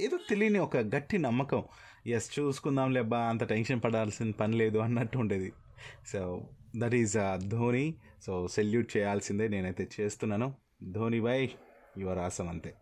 ఏదో 0.00 0.18
తెలియని 0.30 0.58
ఒక 0.58 0.76
గట్టి 0.76 1.18
నమ్మకం. 1.18 1.64
ఎస్ 2.06 2.38
చూసుకుందాం 2.38 2.92
లేబ్బా 2.92 3.18
అంత 3.18 3.44
టెన్షన్ 3.44 3.80
పడాల్సిన 3.84 4.30
పని 4.30 4.56
లేదు 4.56 4.78
అన్నట్టు 4.78 5.18
ఉండేది. 5.18 5.52
So 6.06 6.48
that 6.76 6.94
is 6.94 7.16
Dhoni. 7.48 7.94
So 8.26 8.48
salute 8.48 8.96
చేయాల్సిందే 8.96 9.48
నేనైతే 9.48 9.88
చేస్తున్నాను. 10.00 10.54
ధోని 10.90 11.20
బై 11.20 11.50
యువర్ 11.98 12.18
ఆసం 12.18 12.48
అంతే. 12.48 12.74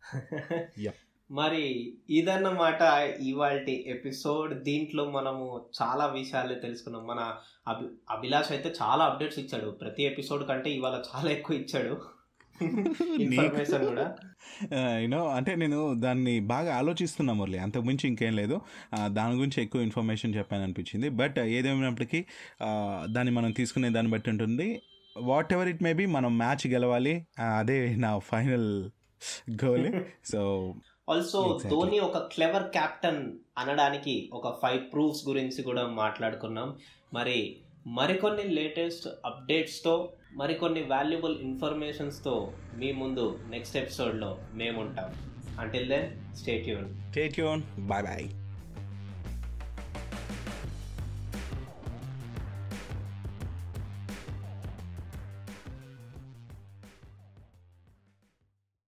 మరి 1.30 1.94
ఇదన్నమాట 2.10 2.80
ఇవాళ 3.20 3.58
ఎపిసోడ్ 3.68 4.62
దీంట్లో 4.62 5.10
మనము 5.10 5.70
చాలా 5.82 6.06
విషయాలు 6.06 6.54
తెలుసుకున్నాం. 6.54 7.06
మన 7.06 7.36
అభి 7.68 7.86
అభిలాష్ 8.10 8.52
అయితే 8.52 8.74
చాలా 8.82 9.04
అప్డేట్స్ 9.04 9.38
ఇచ్చాడు. 9.38 9.70
ప్రతి 9.70 10.02
ఎపిసోడ్ 10.02 10.48
కంటే 10.48 10.70
ఇవాళ 10.70 11.02
చాలా 11.16 11.30
ఎక్కువ 11.30 11.56
ఇచ్చాడు. 11.56 12.19
ఇన్ఫర్మేషన్ 13.20 13.86
కూడా. 13.88 14.16
యూనో 14.98 15.28
అంటే 15.28 15.54
నేను 15.54 15.94
దాన్ని 15.94 16.40
బాగా 16.40 16.76
ఆలోచిస్తున్నా 16.76 17.34
మురళి. 17.34 17.58
అంతకు 17.58 17.82
మించి 17.82 18.08
ఇంకేం 18.08 18.36
లేదు. 18.36 18.60
దాని 19.06 19.34
గురించి 19.34 19.62
ఎక్కువ 19.62 19.82
ఇన్ఫర్మేషన్ 19.82 20.34
చెప్పాను 20.34 20.62
అనిపించింది. 20.62 21.08
బట్ 21.08 21.38
ఏదేమైనప్పటికీ 21.38 22.24
దాన్ని 23.02 23.30
మనం 23.30 23.52
తీసుకునే 23.52 23.90
దాన్ని 23.90 24.12
బట్టి 24.12 24.30
ఉంటుంది. 24.30 24.82
What 25.16 25.52
ever 25.52 25.68
it 25.68 25.82
may 25.82 25.92
be 25.92 26.06
మనం 26.06 26.38
మ్యాచ్ 26.38 26.66
గెలవాలి. 26.66 27.26
అదే 27.58 27.96
నా 27.96 28.18
final 28.18 28.90
goal 29.64 29.92
so 30.24 30.74
also. 31.10 31.60
Dhoni 31.68 31.98
ఒక 31.98 32.18
క్లెవర్ 32.18 32.62
క్యాప్టెన్ 32.62 33.32
అనడానికి 33.58 34.30
ఒక 34.32 34.62
ఫైవ్ 34.62 34.92
ప్రూఫ్స్ 34.92 35.28
గురించి 35.28 35.62
కూడా 35.62 35.86
మాట్లాడుకున్నాం. 35.86 36.76
మరి 37.14 37.56
మరికొన్ని 37.86 38.42
లేటెస్ట్ 38.42 39.08
అప్డేట్స్తో 39.26 40.12
మరికొన్ని 40.34 40.82
వాల్యుబుల్ 40.82 41.40
ఇన్ఫర్మేషన్స్తో 41.40 42.52
మీ 42.76 42.92
ముందు 42.92 43.38
నెక్స్ట్ 43.50 43.76
ఎపిసోడ్లో 43.76 44.38
మేముంటాం. 44.54 45.10
అంటిల్ 45.60 45.88
దెన్ 45.88 46.36
స్టేట్ 46.36 46.68
యూన్ 46.68 47.12
టేక్ 47.14 47.40
యూన్ 47.40 47.62
బాయ్ 47.78 48.04
బాయ్ 48.04 48.28